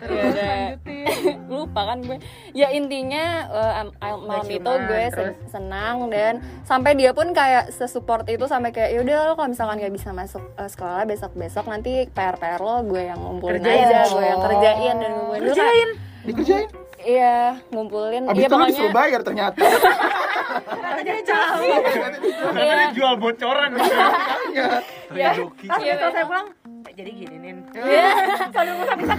[0.02, 0.54] ya udah
[1.52, 2.18] lupa kan gue.
[2.52, 5.50] Ya intinya eh, am- am- malam itu gue sen- terus?
[5.50, 9.90] senang dan sampai dia pun kayak sesupport itu sampai kayak yaudah lo kalau misalkan gak
[9.90, 13.86] bisa masuk eh, sekolah besok besok nanti pr pr lo gue yang ngumpulin Kerjain.
[13.86, 15.88] aja gue yang kerjain dan kayak- kerjain
[16.20, 16.68] Dikerjain.
[17.00, 17.36] iya
[17.68, 19.58] ngumpulin Abis iya itu lu pokoknya disuruh bayar ternyata.
[20.68, 22.18] kerjanya jauh Ternyata
[22.58, 22.74] Iya.
[22.76, 23.86] dia jual bocoran gitu.
[23.88, 24.68] Makanya.
[25.14, 26.46] ya joki pas Iya, kita saya pulang
[26.82, 28.08] "Eh, jadi gini nin Iya.
[28.50, 29.14] soalnya gue bisa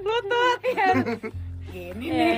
[0.00, 0.58] lutut
[1.66, 2.30] gini Iya.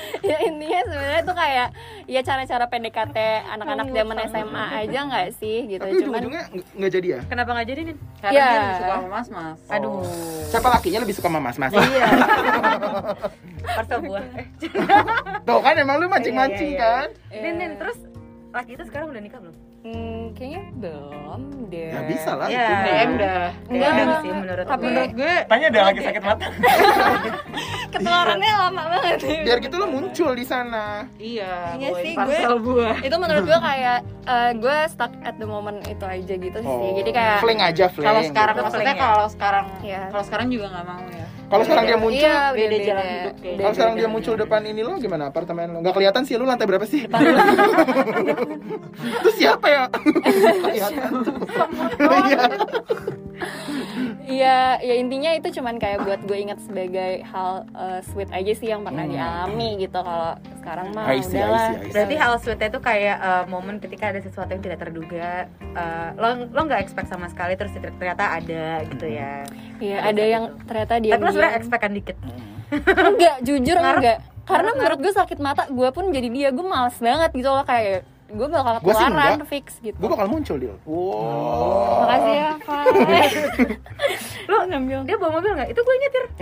[0.30, 1.68] ya intinya sebenarnya tuh kayak
[2.04, 3.16] ya cara-cara PDKT
[3.48, 6.42] anak-anak zaman SMA aja nggak sih gitu Tapi cuman ujung-ujungnya
[6.74, 7.20] nggak- jadi ya?
[7.24, 7.96] Kenapa nggak jadi nih?
[8.18, 8.44] Karena Iya.
[8.44, 9.58] dia lebih suka sama mas mas.
[9.68, 9.94] Aduh.
[10.46, 11.72] Siapa lakinya lebih suka sama mas-mas?
[11.72, 12.04] Iya.
[13.76, 14.24] Parcel buah.
[14.36, 14.46] Eh,
[15.46, 16.92] Tuh kan emang lu mancing-mancing Iya, iya, iya.
[16.98, 17.08] kan?
[17.40, 17.98] Nin, Nin, terus
[18.50, 19.56] laki itu sekarang udah nikah belum?
[19.82, 22.74] Hmm, kayaknya belum deh Ya bisa lah Ya, itu.
[22.84, 23.46] DM dah.
[23.64, 24.20] Enggak, DM enggak.
[24.20, 24.88] sih menurut Tapi- gue.
[24.88, 26.46] Menurut gue Tanya dia lagi sakit mata.
[27.92, 31.04] ketularannya lama banget Biar gitu lu muncul di sana.
[31.16, 32.96] iya, Iya sih, parcel buah.
[32.98, 36.94] itu menurut gue kayak eh, gue stuck at the moment itu aja gitu sih Oh,
[36.94, 38.06] jadi kayak fling aja fling.
[38.06, 38.64] Kalau sekarang gitu.
[38.64, 39.02] maksudnya ya?
[39.02, 40.00] kalau sekarang Iya.
[40.08, 41.26] kalau sekarang juga nggak mau ya.
[41.52, 44.80] Kalau sekarang dia muncul, iya, beda beda jalan hidup kalau sekarang dia muncul depan ini
[44.80, 45.78] lo gimana apartemen lo?
[45.84, 47.04] Nggak kelihatan sih lu lantai berapa sih?
[49.20, 49.82] Itu siapa ya?
[49.92, 51.10] Kelihatan.
[52.22, 52.42] Iya.
[54.22, 58.70] Iya, ya intinya itu cuman kayak buat gue ingat sebagai hal eh, sweet aja sih
[58.70, 59.12] yang pernah Hmm.
[59.12, 59.98] dialami gitu.
[59.98, 61.58] Kalau sekarang mah see, I udahlah.
[61.58, 61.90] see, I see.
[61.90, 66.28] Berarti hal sweetnya itu kayak eh, momen ketika ada sesuatu yang tidak terduga, eh, lo
[66.48, 69.42] lo nggak expect sama sekali terus ternyata ada gitu ya.
[69.82, 72.16] Iya, ada yang ternyata dia Tapi lo sebenarnya expect kan dikit.
[73.02, 73.98] enggak, jujur Ngarep.
[73.98, 74.18] enggak.
[74.42, 78.06] Karena menurut gue sakit mata, gue pun jadi dia, gue males banget gitu loh kayak
[78.32, 79.44] gue bakal Gua enggak.
[79.44, 79.92] fix gitu.
[80.00, 80.72] Gue bakal muncul dia.
[80.88, 82.08] Wow.
[82.08, 82.84] Makasih ya, Pak.
[84.48, 85.68] Lo ngambil dia bawa mobil nggak?
[85.68, 86.24] Itu gue nyetir.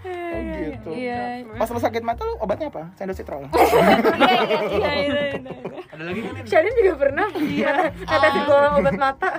[0.00, 0.88] Oh gitu.
[0.96, 1.44] Iya.
[1.60, 2.88] Pas lo sakit mata lo obatnya apa?
[2.96, 3.44] Sendozitrol.
[3.52, 5.80] Iya, iya, iya, iya, iya.
[5.92, 6.32] Ada lagi kan?
[6.34, 6.44] Nin?
[6.48, 7.26] Shadin juga pernah.
[7.36, 7.72] Iya.
[8.08, 9.30] Kata gue obat mata.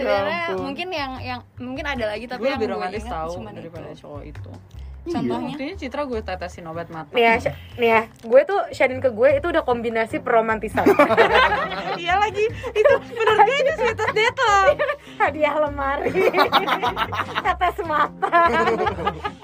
[0.00, 3.90] Sebenarnya Ya mungkin yang yang mungkin ada lagi tapi gue yang lebih romantis tahu daripada
[3.92, 4.50] cowok itu.
[5.06, 5.12] Iya.
[5.16, 7.12] Contohnya Buktinya Citra gue tetesin obat mata.
[7.16, 7.34] Nih ya,
[7.80, 10.84] nih ya, gue tuh Shadin ke gue itu udah kombinasi peromantisan.
[12.02, 12.44] iya lagi.
[12.76, 14.64] Itu menurut gue itu sweetest date loh.
[15.20, 16.12] Hadiah lemari,
[17.44, 18.40] tetes mata,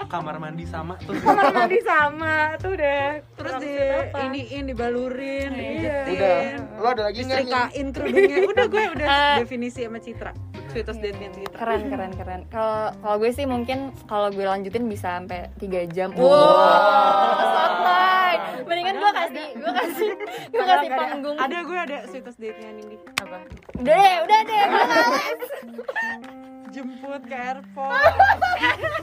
[0.09, 3.21] Kamar mandi sama terus kamar mandi sama, tuh udah.
[3.37, 3.73] Terus di
[4.17, 5.61] iniin dibalurin, Udah.
[6.07, 6.59] dipijetin.
[6.81, 7.37] Lo ada lagi nggak?
[7.37, 7.45] Nin?
[7.47, 8.37] disetrikain kerudungnya.
[8.47, 9.07] Udah gue udah
[9.41, 10.31] definisi sama Citra.
[10.77, 11.57] Sweetest date-nya Citra.
[11.57, 12.41] keren keren keren.
[12.53, 16.13] Kalau kalau gue sih mungkin kalau gue lanjutin bisa sampai 3 jam.
[16.13, 17.33] Wow.
[17.49, 18.33] santai.
[18.61, 20.09] Mendingan gue kasih gue kasih
[20.53, 21.37] gue kasih panggung.
[21.41, 22.93] Ada gue ada sweetest date-nya Nindi.
[23.17, 23.37] apa?
[23.81, 24.63] Udah deh, udah deh.
[24.69, 25.41] Gue males.
[26.69, 28.13] Jemput ke airport.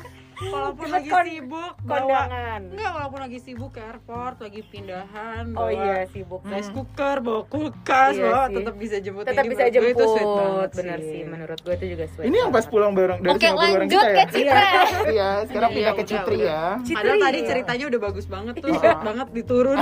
[0.37, 2.62] walaupun lagi sibuk bawa Kondangan.
[2.68, 6.41] enggak walaupun lagi sibuk ke airport lagi pindahan Oh bawa iya sibuk.
[6.45, 10.37] rice cooker bawa kulkas Iya bawa tetap bisa jemput Tetap bisa gue itu sweet jemput.
[10.37, 12.26] banget Bener sih, menurut gue itu juga sweet.
[12.26, 14.26] Ini yang pas pulang bareng dari Oke, Singapura bareng lanjut kita ke ya?
[14.26, 14.62] Citra.
[15.07, 16.62] Iya, sekarang Iya, pindah ke udah, Citri ya.
[16.95, 17.47] Padahal tadi Iya.
[17.47, 19.78] ceritanya udah bagus banget tuh, sweet banget diturun.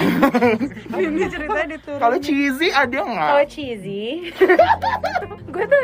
[1.03, 2.01] Ini ceritanya diturun.
[2.01, 3.29] Kalau cheesy ada nggak?
[3.29, 4.05] Kalau cheesy,
[5.55, 5.83] gue tuh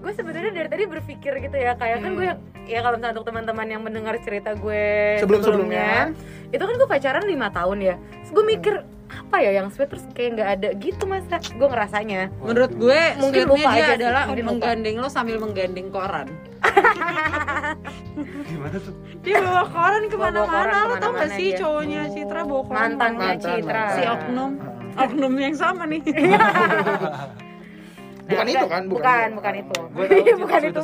[0.00, 2.28] gue sebenarnya dari tadi berpikir gitu ya kayak kan gue
[2.64, 6.16] ya kalau misalnya untuk teman-teman yang mendengar cerita gue Sebelum-sebelumnya.
[6.48, 8.74] itu kan gue pacaran lima tahun ya Terus gue mikir
[9.10, 13.42] apa ya yang sweet terus kayak nggak ada gitu masa gue ngerasanya Menurut gue Mungkin
[13.42, 14.50] sweetnya lupa dia aja sih, adalah mungkin lupa.
[14.50, 16.28] menggandeng lo sambil menggandeng koran.
[18.46, 20.74] gimana tuh Dia bawa koran ke mana-mana.
[20.86, 23.82] Lo tau gak sih cowoknya Citra bawa koran mantannya Citra.
[23.92, 24.50] Si oknum,
[25.02, 26.00] oknum yang sama nih.
[28.30, 28.82] Bukan Nah, itu kan?
[28.86, 30.80] bukan bukan itu gue tahu sih bukan itu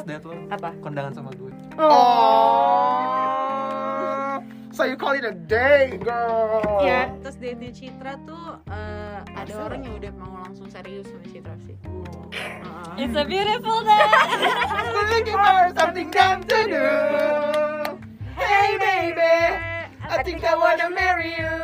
[0.49, 1.51] apa kondangan sama gue
[3.07, 4.43] Oh.
[4.73, 6.85] So you call it a day, girl?
[6.85, 11.57] Ya, terus date Citra tuh eh, ada orang yang udah mau langsung serius sama Citra
[11.65, 11.77] sih.
[12.37, 13.01] Heeh.
[13.01, 14.05] It's a beautiful day.
[14.77, 16.89] I'm looking for something dumb to do.
[18.37, 19.37] Hey baby,
[20.05, 21.57] I think I wanna marry you.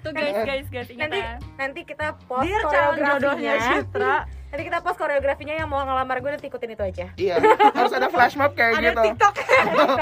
[0.00, 1.32] Tuh guys, guys, guys, ingat nanti ya.
[1.56, 4.16] nanti kita post Dia calon jodohnya Citra.
[4.50, 7.38] Nanti kita post koreografinya yang mau ngelamar gue nanti ikutin itu aja Iya,
[7.70, 9.02] harus ada flash mob kayak Ada gitu.
[9.06, 9.34] TikTok.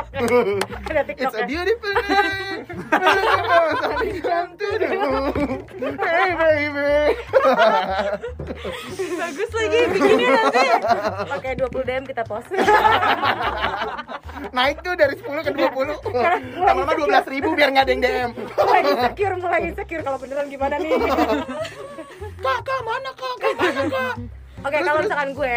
[0.91, 2.65] ada It's tiktok a beautiful day.
[2.89, 4.89] I'm looking for something dumb to do.
[5.99, 6.93] Hey baby.
[9.19, 10.69] Bagus lagi bikinnya nanti.
[11.31, 12.49] Oke 20 DM kita post
[14.49, 16.09] Naik tuh dari 10 ke 20.
[16.57, 18.31] Lama-lama 12 ribu biar nggak ada yang DM.
[18.59, 20.93] mulai insecure mulai insecure kalau beneran gimana nih
[22.39, 23.35] Kak, kak, mana kak?
[23.43, 24.15] Kak, mana kak?
[24.59, 25.57] Oke kalau misalkan gue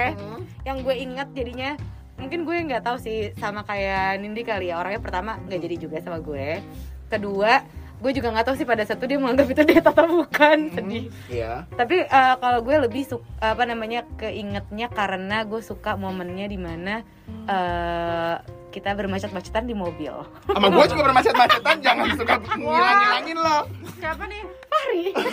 [0.62, 1.74] yang gue ingat jadinya
[2.22, 4.78] mungkin gue nggak tahu sih sama kayak Nindi kali ya.
[4.82, 6.62] Orangnya pertama nggak jadi juga sama gue.
[7.10, 7.62] Kedua
[8.02, 10.58] gue juga nggak tahu sih pada saat itu dia menganggap itu date atau bukan.
[10.74, 11.06] Sedih.
[11.30, 11.70] Iya.
[11.78, 17.06] tapi eh, kalau gue lebih suka apa namanya keingetnya karena gue suka momennya di mana
[17.46, 18.36] eh
[18.72, 20.16] kita bermacet-macetan di mobil
[20.48, 23.58] Sama gue juga bermacet-macetan, jangan suka ngilang-ngilangin lo.
[24.00, 24.42] Siapa nih?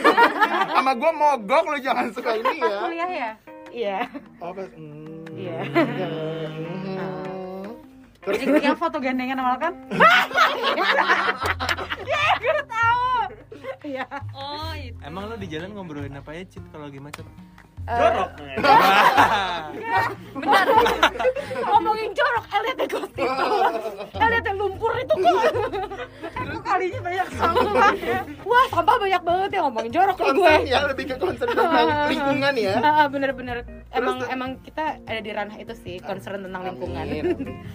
[0.76, 2.78] Sama gue mogok lo jangan suka ini ya.
[2.82, 3.30] Kuliah ya?
[3.68, 3.98] iya
[4.42, 4.74] Oh, pas-.
[5.38, 5.58] Iya.
[5.70, 7.18] Hmm.
[8.28, 9.72] Yang, yang foto gandengan sama kan?
[13.88, 14.04] Iya.
[14.36, 17.24] oh itu Emang lo di jalan ngobrolin apa ya Cit kalau lagi macet?
[17.88, 18.30] Jorok
[20.38, 20.66] Benar.
[21.58, 23.28] Ngomongin jorok, eh deh gosip.
[24.14, 25.52] Eh lihat deh lumpur itu kok.
[26.48, 28.20] Kok kalinya banyak sampah ya?
[28.46, 30.52] Wah, sampah banyak banget ya ngomongin jorok nih gue.
[30.70, 32.74] Ya, lebih ke concern tentang lingkungan ya.
[32.78, 33.56] Ah, ah, bener-bener
[33.90, 37.04] emang emang kita ada di ranah itu sih concern tentang lingkungan.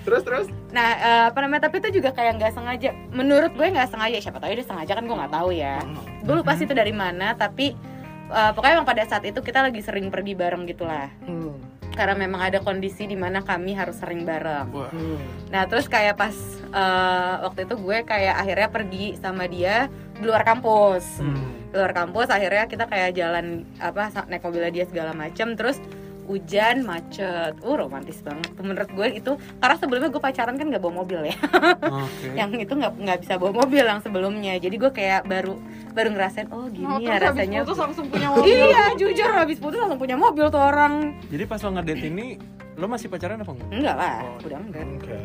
[0.08, 1.68] Terus terus Nah, eh, apa namanya?
[1.70, 2.90] Tapi itu juga kayak nggak sengaja.
[3.12, 4.18] Menurut gue nggak sengaja.
[4.24, 5.84] Siapa tahu dia sengaja kan gue nggak tahu ya.
[6.24, 7.36] Gue lupa sih itu dari mana.
[7.36, 7.93] Tapi
[8.30, 11.10] eh, pokoknya emang pada saat itu kita lagi sering pergi bareng gitulah.
[11.26, 11.60] Hmm.
[11.94, 14.70] Karena memang ada kondisi di mana kami harus sering bareng.
[14.70, 15.22] Hmm.
[15.54, 16.34] Nah, terus kayak pas
[16.72, 21.22] eh, waktu itu gue kayak akhirnya pergi sama dia di luar kampus.
[21.22, 21.70] Hmm.
[21.70, 25.82] Di luar kampus akhirnya kita kayak jalan apa naik mobilnya dia segala macem terus
[26.24, 28.50] hujan macet, uh romantis banget.
[28.52, 31.36] Tuh Menurut gue itu karena sebelumnya gue pacaran kan nggak bawa mobil ya,
[31.84, 32.32] Oke.
[32.40, 34.54] yang itu nggak nggak bisa bawa mobil yang sebelumnya.
[34.56, 35.60] Jadi gue kayak baru
[35.92, 37.64] baru ngerasain oh gini ya rasanya.
[37.64, 38.50] Terus langsung punya mobil.
[38.50, 41.20] Iya jujur habis putus langsung punya mobil tuh orang.
[41.28, 42.28] Jadi pas lo ngedate ini
[42.74, 43.70] lo masih pacaran apa enggak?
[43.70, 44.46] Enggak lah, Oh.
[44.46, 44.86] udah enggak.
[44.98, 45.18] Oke.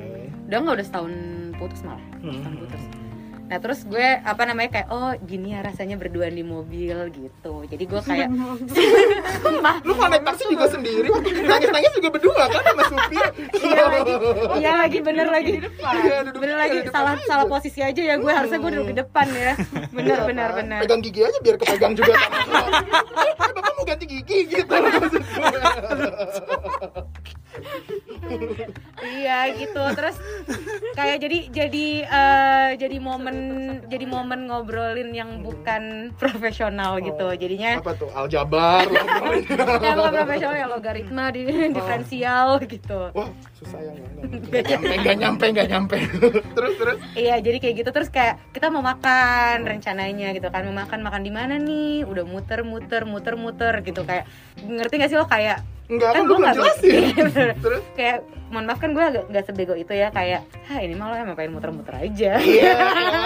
[0.46, 1.12] Udah enggak udah setahun
[1.56, 2.04] putus malah.
[2.18, 2.32] Hmm.
[2.34, 2.82] Setahun putus.
[3.48, 7.64] Nah terus gue apa namanya kayak oh gini ya rasanya berduaan di mobil gitu.
[7.64, 8.28] Jadi gue kayak
[9.40, 13.26] sumpah Lu kalau naik taksi juga sendiri, waktu nangis-nangis juga berdua kan sama supir.
[13.58, 14.14] iya lagi
[14.54, 17.24] iya lagi bener lagi Iya, duduk bener di lagi depan salah aja.
[17.26, 19.52] salah posisi aja ya gue harusnya gue duduk di depan ya
[19.90, 20.58] bener Iya, bener kan?
[20.58, 22.12] bener Pegang gigi aja biar kepegang juga.
[22.12, 24.74] Eh, Bapak mau ganti gigi gitu.
[29.10, 30.16] iya gitu terus
[30.94, 33.36] kayak jadi jadi eh, jadi momen
[33.88, 38.10] jadi momen ngobrolin yang bukan profesional gitu jadinya Apa tuh?
[38.12, 38.84] Aljabar.
[39.84, 45.44] ya bukan profesional ya logaritma di diferensial gitu Wah, susah ya nggak nyampe, nggak nyampe,
[45.54, 45.96] nggak nyampe.
[46.56, 46.98] terus terus.
[47.14, 51.22] Iya, jadi kayak gitu terus kayak kita mau makan rencananya gitu kan, mau makan makan
[51.22, 52.04] di mana nih?
[52.04, 54.28] Udah muter muter muter muter gitu kayak
[54.58, 56.92] ngerti gak sih lo kayak Enggak, kan gue lu belum nggak jelasin.
[56.92, 57.46] Iya.
[57.64, 57.82] Terus?
[57.92, 58.18] kayak
[58.48, 61.32] mohon maaf kan gue agak nggak sebego itu ya kayak ah ini mah lo emang
[61.32, 62.76] pengen muter-muter aja Iya,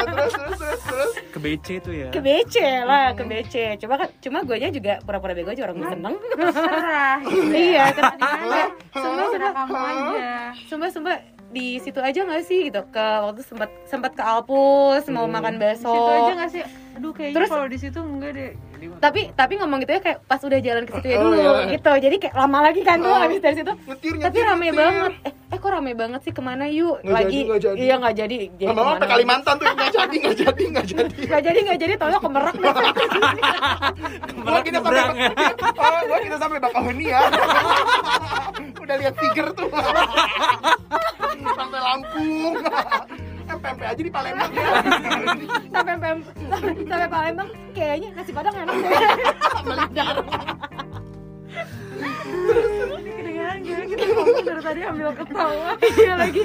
[0.05, 1.13] terus terus terus terus.
[1.31, 2.09] Ke BC tuh ya.
[2.11, 5.89] ke BC lah ke BC coba kan cuma gue juga pura-pura bego aja orang gue
[5.89, 7.17] seneng Terserah.
[7.71, 8.61] iya kan Di mana?
[8.93, 10.31] Semua sudah kamu aja.
[10.67, 11.17] sumpah sumpah
[11.53, 15.87] di situ aja nggak sih gitu ke waktu sempat sempat ke Alpus mau makan bakso
[15.87, 16.63] Situ aja gak sih?
[16.95, 18.53] Aduh kayaknya Terus- kalau di situ enggak deh.
[18.99, 21.71] Tapi tapi ngomong gitu ya kayak pas udah jalan ke situ ya Oh, dulu iya.
[21.71, 23.19] gitu jadi kayak lama lagi kan tuh Oh.
[23.19, 24.77] habis dari situ Nyetir, tapi nyetir, rame nyetir.
[24.77, 27.79] banget eh, eh kok rame banget sih ke mana yuk Nggak lagi jadi, nggak jadi.
[27.79, 31.15] iya nggak jadi jadi sampai Kalimantan tuh nggak jadi, nggak jadi, nggak jadi.
[31.29, 32.73] nggak jadi nggak jadi tolong ke Merak deh.
[34.43, 35.03] Gua kita sampai
[35.83, 37.21] oh, gua kita sampai Bakauheni ya.
[38.75, 39.69] Udah lihat tiger tuh.
[41.53, 42.55] sampai Lampung.
[43.53, 44.67] MPMP aja di Palembang ya.
[45.75, 46.11] sampai sampai
[46.83, 48.91] sampai Palembang kayaknya nasi padang enak deh
[52.43, 53.83] Kedengaran gak?
[53.85, 55.71] Kita ngomong dari tadi ambil ketawa.
[55.95, 56.43] iya lagi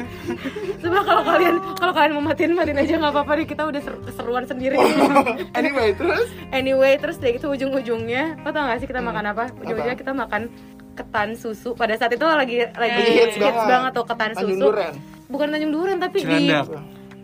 [0.78, 4.04] coba kalau kalian kalau kalian mau matiin matiin aja nggak apa-apa deh kita udah ser-
[4.12, 4.78] seruan sendiri
[5.60, 9.96] anyway, terus anyway terus deh itu ujung-ujungnya lo tau gak sih kita makan apa ujung-ujungnya
[9.96, 10.52] kita makan
[10.94, 13.68] ketan susu pada saat itu lagi lagi Lagi hits hits banget.
[13.68, 14.94] banget tuh ketan Tanjung susu Duren.
[15.28, 16.66] bukan Tanjung Duren tapi Cilandak.
[16.66, 16.76] di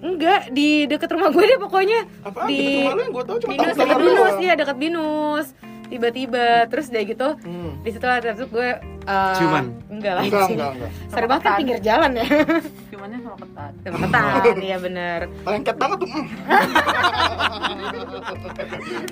[0.04, 2.44] enggak di deket rumah gue deh pokoknya Apa?
[2.46, 4.00] di Deket rumah lu yang gua tahu cuma Binus tahu lu.
[4.04, 5.48] Binus iya dekat Binus
[5.94, 7.78] tiba-tiba terus deh gitu Hmm.
[7.80, 8.70] di situ ada tuh gue
[9.04, 9.66] uh, Ciuman?
[9.88, 10.90] enggak lah Enggak, enggak, enggak.
[11.24, 12.26] Banget kan pinggir jalan ya
[12.90, 13.72] Cumannya sama ketat.
[13.84, 16.10] sama ketan iya bener Lengket banget tuh.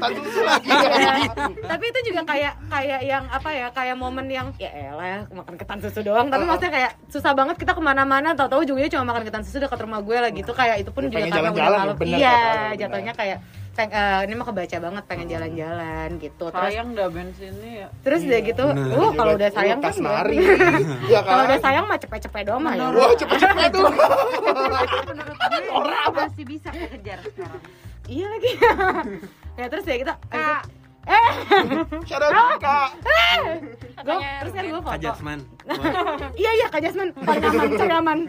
[0.01, 0.67] lagi.
[0.67, 1.29] Iya.
[1.61, 5.79] tapi itu juga kayak kayak yang apa ya kayak momen yang ya elah makan ketan
[5.79, 6.49] susu doang tapi Uh-uh.
[6.51, 9.99] maksudnya kayak susah banget kita ke mana-mana tahu-tahu ujungnya cuma makan ketan susu dekat rumah
[9.99, 12.39] gue lagi itu kayak itu pun juga karena udah bener iya
[12.75, 13.37] jatuhnya kayak
[13.71, 16.45] peng- eh, ini mah kebaca banget pengen jalan-jalan gitu.
[16.47, 17.87] Terus Sayang dah bensinnya ya.
[18.01, 18.93] terus deh gitu Bener.
[18.93, 20.23] uh kalau udah sayang kan enggak.
[21.13, 21.63] Ya kalau udah kan?
[21.63, 22.87] sayang mah cepet-cepet doang mah ya.
[22.89, 23.87] Wah, cepet-cepet tuh.
[25.07, 27.61] Menurut gue masih bisa kejar sekarang.
[28.05, 28.51] iya lagi.
[29.53, 30.61] Ya terus ya kita Kak,
[32.05, 32.89] Shout out Kak.
[33.97, 35.11] gue terus kan gue foto.
[36.33, 38.19] Iya iya kak Jasman paling aman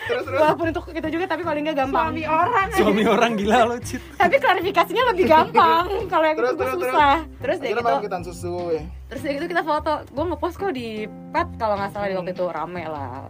[0.00, 0.38] Terus terus.
[0.38, 2.04] walaupun untuk kita juga tapi paling nggak gampang.
[2.08, 2.66] Suami orang.
[2.70, 4.00] Suami orang gila lo, Cit.
[4.14, 5.84] tapi klarifikasinya lebih gampang.
[6.12, 7.16] Kalau yang Terus, itu terus, susah.
[7.38, 7.88] Terus Akhirnya gitu.
[7.88, 8.54] makan ketan susu.
[8.70, 8.82] ya.
[9.08, 9.92] terus deh gitu kita foto.
[10.06, 10.88] Gue ngepost kok di
[11.32, 12.44] pet kalau nggak salah di waktu itu.
[12.46, 13.24] Rame lah.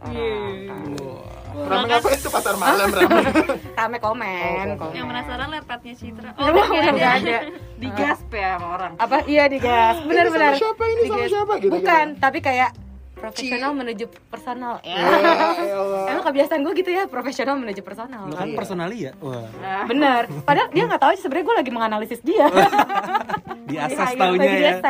[1.51, 1.87] Rame.
[1.89, 3.21] Ngapain tuh pasar malam rame.
[3.79, 4.95] rame komen Oh, komen.
[4.95, 6.31] Yang penasaran lihat petnya Citra.
[6.35, 7.39] Oh udah nggak ada.
[7.77, 8.93] Digas ya sama orang.
[8.97, 9.17] apa?
[9.25, 10.83] Iya digas benar-benar siapa?
[10.85, 11.03] Ini?
[11.07, 11.53] Sama siapa?
[11.59, 12.71] Gitu, bukan tapi kayak
[13.19, 14.79] profesional menuju personal.
[14.83, 16.05] Ya Ya Allah.
[16.09, 18.31] emang kebiasaan gue gitu ya profesional menuju personal.
[18.31, 19.13] Kan personali ya?
[19.19, 19.47] Wah,
[19.85, 20.31] bener.
[20.43, 22.47] Padahal dia nggak tahu sih sebenarnya gue lagi menganalisis dia.
[23.69, 24.81] Di asas taunya ya.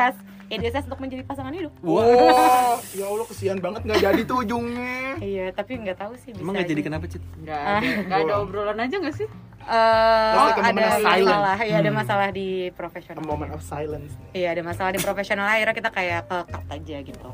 [0.49, 1.73] ya diassess untuk menjadi pasangan hidup.
[1.85, 5.21] Wah, ya Allah kesian banget nggak jadi tuh ujungnya.
[5.21, 7.21] iya tapi nggak tahu sih bisa Emang gak jadi kenapa, Cit?
[7.45, 9.29] Nggak ada, nggak ada obrolan aja nggak sih?
[9.69, 11.29] Eh, like a ada moment of silence.
[11.29, 11.99] masalah ya ada Hmm.
[11.99, 14.13] masalah di A profesional moment of silence.
[14.33, 17.29] iya ada masalah di profesional akhirnya kita kayak ke cut aja gitu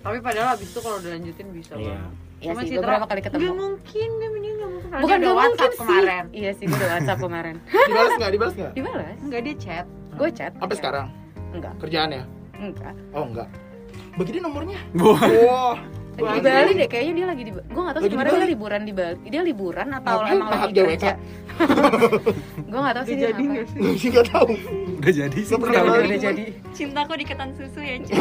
[0.00, 1.96] Tapi padahal abis itu kalau dilanjutin bisa Iya.
[1.96, 2.12] banget.
[2.36, 3.40] Iya Cuma sih, Citra, beberapa kali ketemu.
[3.42, 4.90] Nggak mungkin, dia mending nggak mungkin.
[4.90, 6.24] Bukan gak udah mungkin WhatsApp kemarin.
[6.24, 7.56] sih iya sih gue udah whatsapp kemarin
[7.88, 8.30] Dibalas nggak?
[8.30, 8.72] Dibalas nggak?
[8.74, 9.86] dibalas Enggak dia chat.
[10.14, 10.80] gue chat Sampai Iya.
[10.80, 11.06] sekarang
[11.50, 12.24] enggak kerjaan ya?
[12.54, 13.48] enggak Oh enggak.
[14.14, 14.78] Begini nomornya.
[14.94, 15.76] Wah, Wah.
[16.14, 18.48] lagi di Bali deh kayaknya dia lagi di gue nggak tahu Lagi sih kemarin dia
[18.48, 21.12] liburan di Bali dia liburan atau Ngapain emang lagi kerja?
[22.70, 23.66] Gue nggak tahu sih Udah dia jadi nggak
[24.14, 24.48] nggak tahu.
[24.94, 25.54] udah jadi sih.
[25.54, 26.06] Gak Udah, Bali.
[26.08, 26.44] udah jadi.
[26.74, 28.12] Cintaku di ketan susu ya, Ci.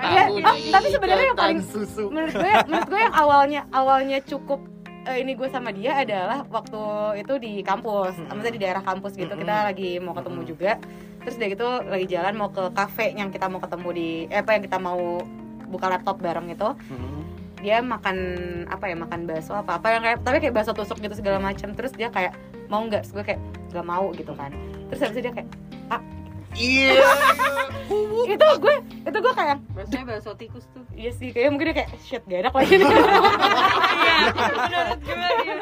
[0.00, 2.08] Iya, ah, tapi sebenarnya yang paling susu.
[2.08, 4.60] menurut gue menurut gue yang awalnya awalnya cukup
[5.04, 6.80] eh, ini gue sama dia adalah waktu
[7.20, 10.76] itu di kampus, maksudnya di daerah kampus gitu kita lagi mau ketemu juga,
[11.24, 14.50] terus dia gitu lagi jalan mau ke kafe yang kita mau ketemu di, eh, apa
[14.56, 15.24] yang kita mau
[15.70, 17.22] buka laptop bareng itu, Hmm.
[17.56, 18.16] dia makan
[18.66, 21.70] apa ya makan bakso apa apa yang kayak tapi kayak bakso tusuk gitu segala macam,
[21.70, 22.34] terus dia kayak
[22.66, 24.48] mau nggak, gue kayak nggak mau gitu kan,
[24.86, 25.48] terus habis itu dia kayak
[25.88, 26.00] ah
[26.50, 26.98] Iya.
[28.26, 30.82] itu gue itu gue kayak Biasanya bakso tikus tuh.
[30.92, 33.22] iya sih kayak mungkin dia kayak shit gak enak lagi nih Menurut
[35.00, 35.56] gue ya.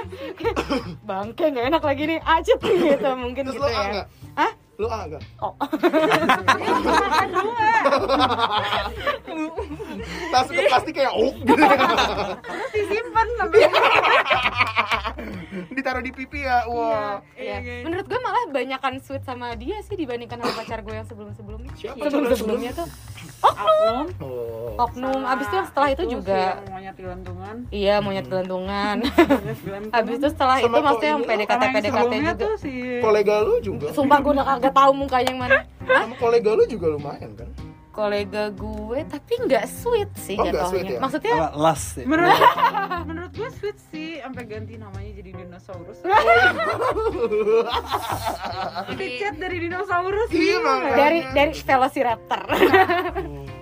[1.03, 4.07] bangke gak enak lagi nih acet gitu mungkin Terus gitu ya nggak?
[4.79, 5.23] Lu A nggak?
[5.43, 5.55] Oh.
[10.31, 11.65] Tas itu pasti kayak oh gitu.
[12.71, 13.59] Disimpan sampai
[15.75, 16.63] Ditaruh di pipi ya.
[16.71, 17.19] Wah.
[17.35, 17.83] Iya.
[17.83, 21.73] Menurut gue malah banyakan sweet sama dia sih dibandingkan sama pacar gue yang sebelum-sebelumnya.
[21.75, 22.87] Siapa Sebelum-sebelumnya tuh
[23.39, 24.07] oknum.
[24.23, 24.75] Oh.
[24.79, 25.21] oknum.
[25.27, 27.57] Abis itu setelah itu Terus juga monyet gelantungan.
[27.71, 28.97] iya monyet gelantungan.
[29.95, 32.33] Abis itu setelah Sama itu maksudnya yang PDKT PDKT juga.
[32.35, 33.87] tuh si Kolega lu juga.
[33.95, 35.59] Sumpah gue udah kagak tahu mukanya yang mana.
[35.81, 37.49] Sama kolega lu juga lumayan kan?
[37.91, 40.95] Kolega gue tapi nggak sweet sih Oh, nggak sweet jatuhnya.
[40.95, 41.01] ya?
[41.03, 42.05] Maksudnya Apa, last ya?
[42.07, 42.31] menurut
[43.11, 45.99] menurut gue sweet sih sampai ganti namanya jadi dinosaurus.
[48.95, 50.31] Di chat dari dinosaurus.
[50.31, 50.95] Iya, makanya.
[50.95, 52.43] dari dari Velociraptor.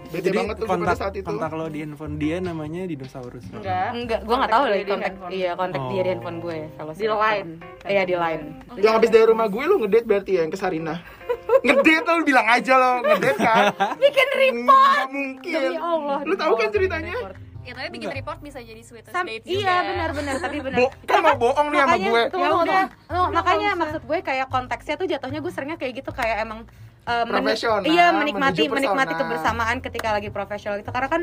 [0.07, 1.27] Bete Jadi banget tuh pada kontak saat itu.
[1.27, 3.45] kontak lo di handphone dia namanya dinosaurus.
[3.51, 3.89] Enggak.
[3.93, 6.07] Enggak, gue nggak tahu lagi kontak iya kontak dia di Oh.
[6.09, 6.97] handphone gue Velociraptor.
[6.97, 7.51] Di line.
[7.85, 8.45] Iya di line.
[8.77, 10.95] Yang habis dari rumah gue lu ngedate berarti ya yang ke Sarina.
[11.67, 13.65] ngedate lu bilang aja lo ngedate kan.
[14.03, 14.87] Bikin report.
[14.87, 15.53] Nggak mungkin.
[15.53, 16.19] Demi Allah.
[16.23, 17.15] Lu tahu kan ceritanya?
[17.61, 19.59] Ya tapi bikin report bisa jadi sweetest Sam- date juga.
[19.59, 20.79] iya benar-benar tapi benar.
[20.79, 22.23] Bo kan mau bohong nih sama gue.
[22.31, 22.85] Ya udah.
[23.29, 26.63] makanya maksud gue kayak konteksnya tuh jatuhnya gue seringnya kayak gitu kayak emang
[27.07, 27.55] eh, men-
[27.87, 31.23] iya menikmati menikmati kebersamaan ketika lagi profesional itu karena kan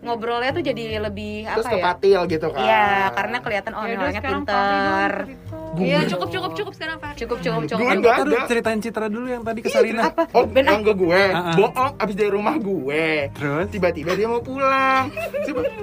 [0.00, 2.60] ngobrolnya tuh jadi lebih Terus apa ke ya patil gitu kan.
[2.60, 5.38] iya karena kelihatan oh Ya orangnya pinter dong,
[5.70, 7.14] Iya cukup cukup cukup sekarang Fahri.
[7.16, 8.48] cukup cukup cukup Gue nggak taruh ada.
[8.48, 10.02] ceritain Citra dulu yang tadi ke Sarina.
[10.04, 11.22] apa Oh, Ben yang ke gue.
[11.30, 11.54] Ah, ah.
[11.54, 13.30] Bohong abis dari rumah gue.
[13.30, 13.66] Terus?
[13.70, 15.14] Tiba-tiba dia mau pulang.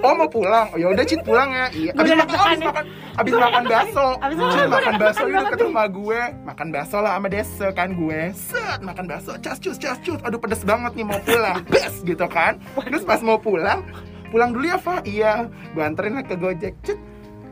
[0.01, 0.67] Oh mau pulang.
[0.69, 1.65] Oh ya udah Cit pulang ya.
[1.71, 1.91] Iya.
[1.93, 2.83] Abis makan, abis makan,
[3.15, 4.07] abis makan bakso.
[4.19, 6.19] Abis makan, bakso banget deket rumah gue.
[6.43, 8.19] Makan bakso lah sama desa kan gue.
[8.33, 9.31] Set makan bakso.
[9.39, 10.19] Cas cus cas cus.
[10.21, 11.63] Aduh pedes banget nih mau pulang.
[11.65, 12.59] Bes gitu kan.
[12.81, 13.87] Terus pas mau pulang,
[14.29, 14.99] pulang dulu ya Fa.
[15.03, 15.47] Iya.
[15.73, 16.75] Gue anterin lah ke Gojek.
[16.83, 16.99] Cit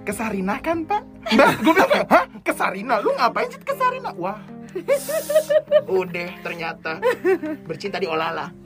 [0.05, 1.01] ke Sarina kan pak?
[1.33, 2.25] Mbak, gue bilang hah?
[2.45, 3.01] Ke Sarina?
[3.01, 4.13] Lu ngapain Cit ke Sarina?
[4.13, 4.37] Wah,
[5.87, 6.99] Udah ternyata
[7.63, 8.51] bercinta di Olala.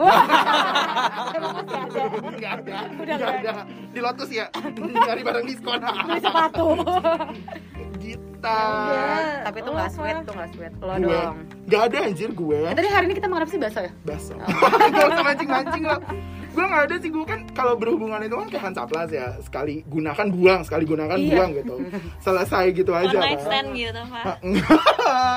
[2.34, 2.78] Enggak ada.
[2.99, 3.51] Enggak ada.
[3.93, 4.49] Di Lotus ya.
[4.74, 5.80] Nyari barang diskon.
[6.10, 6.66] beli sepatu
[7.99, 8.64] Gita.
[9.43, 11.12] tapi tuh nggak sweet tuh nggak sweet lo Gue.
[11.12, 11.38] dong
[11.68, 12.60] Gak ada anjir gue.
[12.72, 14.36] Tadi hari ini kita makan apa sih bakso ya Baso.
[14.39, 15.99] Gak usah mancing-mancing lah.
[16.60, 20.28] Gue gak ada sih, gue kan kalau berhubungan itu kan kayak Hansaplas ya Sekali gunakan
[20.28, 21.32] buang, sekali gunakan Iya.
[21.32, 21.76] buang gitu.
[22.20, 24.36] Selesai gitu aja One night kan stand gitu Pak.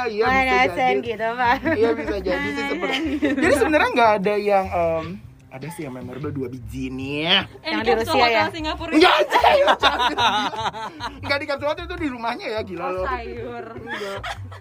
[0.05, 1.09] Iya Mana bisa sen jadi.
[1.09, 1.57] gitu pak.
[1.73, 2.99] Iya bisa jadi sih seperti
[3.39, 5.05] Jadi sebenarnya nggak ada yang em,
[5.53, 8.45] Ada sih yang memorable dua biji nih Eh, Yang di di kapsul Rusia ya?
[8.49, 8.91] Singapura.
[8.91, 9.41] Enggak aja
[11.23, 13.65] Enggak di kapsul hotel itu di rumahnya ya gila lo sayur.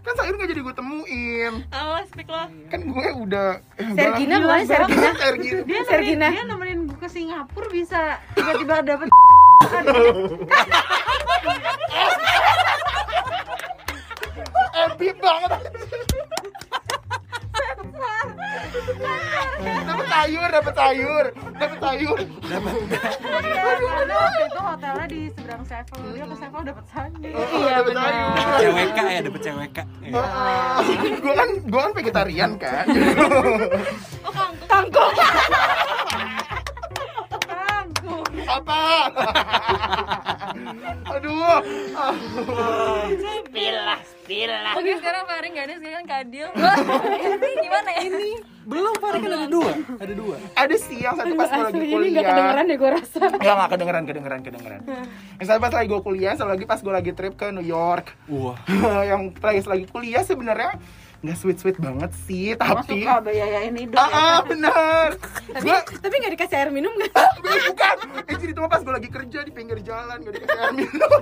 [0.01, 2.43] Kan sayur gak jadi gue temuin Awas, speak lo.
[2.67, 6.27] Kan gue udah eh, udah Sergina bukan Sergina Sergina Dia Sergina.
[6.27, 8.01] nemenin, dia nemenin gue ke Singapura bisa
[8.33, 9.07] tiba-tiba dapet
[14.73, 15.51] Epic Eh, banget
[19.61, 21.25] Dapat sayur, dapat sayur
[21.57, 22.17] Dapat sayur
[23.21, 27.21] Karena waktu itu hotelnya di seberang Sevel Dia ke Sevel dapet sayur
[27.51, 28.11] Iya benar
[28.61, 29.77] CWK ya dapet CWK.
[30.05, 30.23] Iya.
[31.21, 32.85] Gue kan, gue kan vegetarian kan
[34.25, 34.31] Oh,
[34.69, 35.13] kangkung.
[37.49, 38.81] Kangkung siapa?
[41.15, 41.59] Aduh.
[44.79, 46.47] Oke sekarang Faring Ganes sekarang Kadil
[47.35, 48.01] Ini gimana ya?
[48.07, 48.29] Ini
[48.61, 49.73] Belum, Farah kan ada dua.
[49.97, 50.35] Ada dua.
[50.53, 51.97] Ada sih yang satu pas gue lagi kuliah.
[51.97, 54.81] ini gak kedengeran deh gue rasa Enggak, enggak kedengeran, kedengeran, kedengeran.
[55.41, 58.13] Yang satu pas lagi gue kuliah, satu lagi pas gue lagi trip ke New York.
[58.29, 58.57] Wah.
[59.09, 60.77] yang lagi lagi kuliah sebenarnya
[61.21, 65.09] nggak sweet sweet banget sih, tapi suka bayayain hidup ah, ya ah benar.
[65.53, 65.69] Tapi
[66.01, 67.13] tapi gak dikasih air minum gak?
[67.41, 67.95] bukan
[68.25, 71.21] eh, jadi itu pas gue lagi kerja di pinggir jalan gak dikasih air minum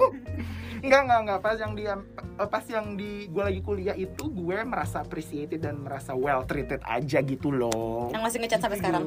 [0.80, 1.40] Enggak, enggak, enggak.
[1.44, 1.94] Pas yang dia
[2.40, 7.20] pas yang di gue lagi kuliah itu gue merasa appreciated dan merasa well treated aja
[7.20, 8.08] gitu loh.
[8.16, 9.04] Yang masih ngechat sampai sekarang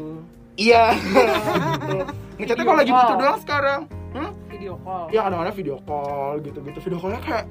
[0.61, 0.93] Iya.
[1.89, 2.05] gitu.
[2.37, 3.81] Ngechatnya kalau lagi butuh doang sekarang.
[4.13, 4.31] Hmm?
[4.53, 6.79] video call Ya kadang-kadang video call gitu-gitu.
[6.85, 7.45] Video callnya kayak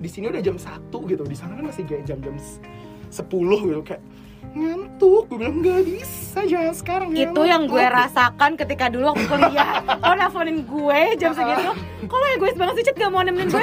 [0.00, 1.22] di sini udah jam 1 gitu.
[1.22, 2.34] Di sana kan masih kayak jam-jam
[3.10, 3.28] s- 10
[3.60, 4.02] gitu kayak
[4.50, 5.22] ngantuk.
[5.26, 7.08] Gue bilang nggak bisa jangan sekarang.
[7.12, 12.16] Itu yang gue ngantuk." rasakan ketika dulu waktu kuliah Lo nelfonin gue jam segitu Kok
[12.16, 13.62] lo egois banget sih Cit gak mau nemenin gue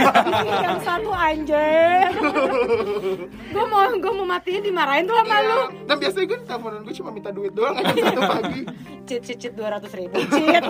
[0.56, 2.08] jam satu anjir
[3.50, 5.44] Gue mau gue mau matiin dimarahin tuh sama Iya.
[5.46, 8.62] lu Dan biasanya gue teleponan gue cuma minta duit doang aja satu pagi.
[9.04, 10.64] Cit cit cit 200 ribu Cit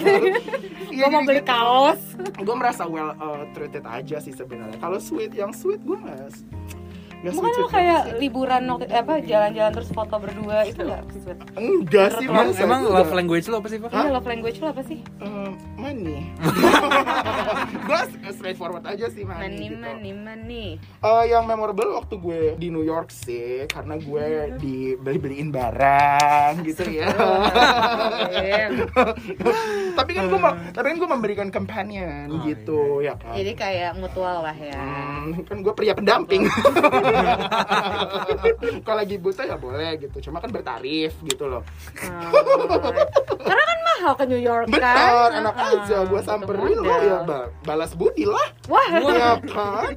[0.89, 1.51] Iya, Gue mau beli gitu.
[1.51, 2.01] kaos
[2.37, 4.77] gue merasa well uh, treated aja sih sebenarnya.
[4.77, 6.29] Kalau sweet, yang sweet gue nggak
[7.17, 11.39] nggak Bukan sweet lo kayak liburan waktu- apa jalan-jalan terus foto berdua itu gak sweet?
[11.51, 13.89] enggak sih Emang, emang love language lo apa sih, Pak?
[13.89, 14.99] Iya love language lo apa sih?
[15.17, 16.29] Eh, money.
[17.83, 17.99] gue
[18.29, 19.41] straightforward aja sih money.
[19.43, 19.77] Money gitu.
[19.79, 20.65] money money
[20.99, 26.85] Eh, yang memorable waktu gue di New York sih karena gue dibeli beliin barang gitu
[26.87, 27.09] ya.
[29.97, 30.39] tapi kan gue
[30.69, 33.33] tapi kan gue memberikan companion Oh, gitu ya kan.
[33.33, 36.45] Jadi kayak mutual lah ya Hmm, kan gue pria pendamping.
[38.85, 40.17] Kalau lagi butuh ya boleh gitu.
[40.21, 41.63] Cuma kan bertarif gitu loh.
[41.99, 42.91] Oh.
[43.37, 45.97] Karena kan mahal ke New York kan Benar, enak Ah, aja.
[46.03, 48.47] Gue samperin lo ya ba- balas budi lah.
[48.67, 49.93] Wah Ya kan?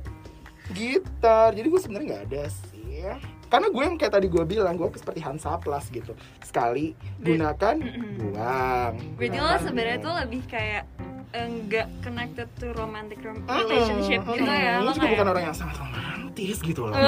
[0.71, 1.51] Gitar.
[1.53, 3.03] Jadi gue sebenarnya nggak ada sih.
[3.51, 6.15] Karena gue yang kayak tadi gue bilang, gue seperti Hansa Plus gitu.
[6.39, 7.77] Sekali gunakan,
[8.15, 8.95] buang.
[9.19, 10.87] Berarti lo sebenarnya tuh lebih kayak
[11.33, 15.55] enggak connected to romantic rom- relationship gitu ya lo Lo juga bukan kayak orang yang
[15.55, 16.95] sangat romantis gitu loh.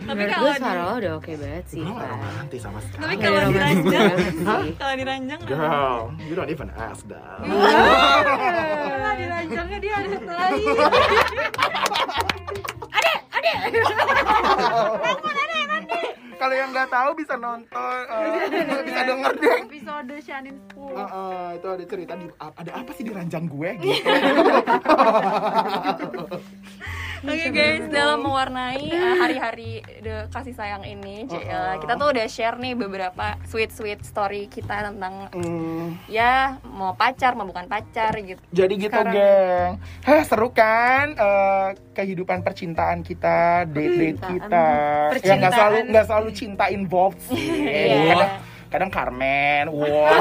[0.00, 2.60] tapi Menurut kalau gue di, suara lo udah oke banget sih Gue gak Pak romantis
[2.60, 3.00] sama sekali.
[3.00, 4.44] tapi kalau romantis diranjang banget sih.
[4.76, 7.38] kalau diranjang Girl, you don't even ask that.
[7.40, 10.64] Lah, di ranjangnya dia ada satu lagi
[16.40, 17.68] Kalau yang nggak tahu bisa nonton,
[18.08, 18.40] eh,
[18.88, 19.58] bisa denger deh.
[19.62, 23.70] episode Shanin 10 Ah, ah, itu ada cerita di ada apa sih di ranjang gue
[23.78, 24.08] gitu.
[27.20, 29.70] Oke guys, dalam mewarnai uh, hari-hari
[30.00, 31.44] de- kasih sayang ini, Cil,
[31.76, 37.44] kita tuh udah share nih beberapa sweet-sweet story kita tentang Hmm, ya mau pacar, mau
[37.44, 38.40] bukan pacar gitu.
[38.48, 39.76] jadi gitu, geng.
[40.00, 44.66] Hah, seru kan eh, kehidupan percintaan kita, date-date kita.
[45.20, 45.92] Ya nggak selalu Percintaan.
[45.92, 47.36] nggak selalu cinta involved sih.
[47.70, 48.14] Iya.
[48.14, 48.30] Kadang,
[48.70, 50.08] kadang Carmen, wow.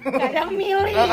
[0.00, 0.96] Kadang milih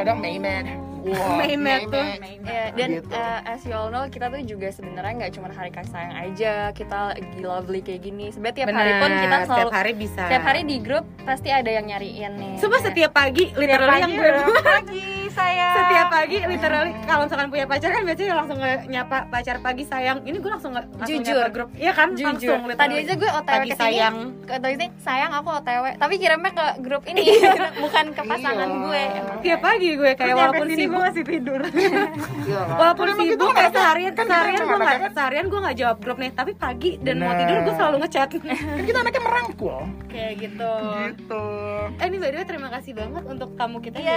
[0.00, 0.64] kadang Maymed.
[1.00, 2.04] Wow, Maymed tuh.
[2.44, 3.08] Ya, dan Gitu.
[3.08, 6.52] uh, as you all know, kita tuh juga sebenarnya nggak cuma hari kasih sayang aja,
[6.72, 8.28] kita lagi lovely kayak gini.
[8.28, 11.68] Sebenarnya tiap hari pun kita selalu Setiap hari bisa tiap hari di grup pasti ada
[11.68, 12.52] yang nyariin nih.
[12.60, 15.04] Sumpah setiap pagi literally yang gue pagi
[15.40, 20.18] saya setiap pagi literally kalau misalkan punya pacar kan biasanya langsung nyapa pacar pagi sayang
[20.22, 21.46] ini gue langsung Jujur.
[21.48, 23.82] grup iya kan Jujur, langsung tadi aja gue OTW Pagi ke sini.
[23.82, 24.16] sayang.
[24.42, 27.22] Ke tadi sih, sayang aku OTW, tapi kirimnya ke grup ini,
[27.84, 28.80] bukan ke pasangan Iya.
[28.80, 29.02] gue.
[29.10, 29.38] Emang.
[29.40, 31.90] tiap pagi gue kayak walaupun sibuk masih tidur Iya
[32.60, 32.76] kan?
[32.76, 35.76] walaupun gitu sibuk kan kayak ada- seharian kan seharian gue nggak kan- seharian gue nggak
[35.76, 38.40] jawab grup nih tapi pagi dan mau tidur gue selalu ngechat kan
[38.80, 39.76] kita anaknya merangkul.
[40.06, 41.44] kayak gitu Gitu.
[41.94, 44.16] eh ini by the way terima kasih banget untuk tamu kita Ya,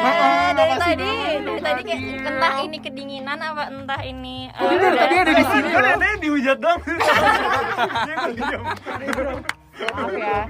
[0.52, 2.28] dari makasih tadi, dari tadi kayak makasih.
[2.28, 5.70] entah ini kedinginan apa entah ini uh, dia dari tadi ada di sini.
[5.70, 6.80] Kan katanya dihujat dong.
[9.74, 10.46] Maaf ya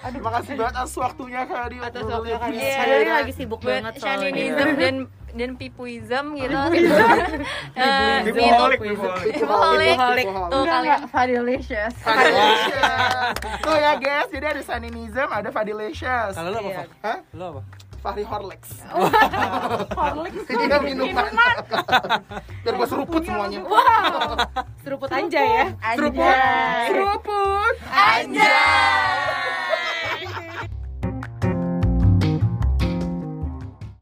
[0.00, 1.76] Aduh, makasih banget atas waktunya Kak Adi.
[1.76, 2.72] atas waktunya kan Iya.
[2.74, 4.94] Padahal ini lagi sibuk banget soalnya shaninism dan
[5.34, 6.56] dan pipuism gitu.
[8.24, 8.80] Pipoholik.
[9.28, 10.26] Pipoholik.
[10.30, 11.94] Tuh kalian Fadilicious
[13.60, 16.32] Tuh ya guys, jadi ada Saninism, ada Fadilicious.
[16.32, 16.82] Kalau lo apa, Iya.
[17.02, 17.18] Hah?
[17.34, 17.60] Lo apa?
[18.04, 18.84] Fahri Horlicks.
[20.52, 21.24] Ini kan minuman.
[22.68, 23.64] Biar gue seruput semuanya.
[23.64, 24.36] wow
[24.84, 26.36] seruput anjay ya Seruput.
[26.92, 27.74] Seruput.
[27.88, 29.63] Anjay.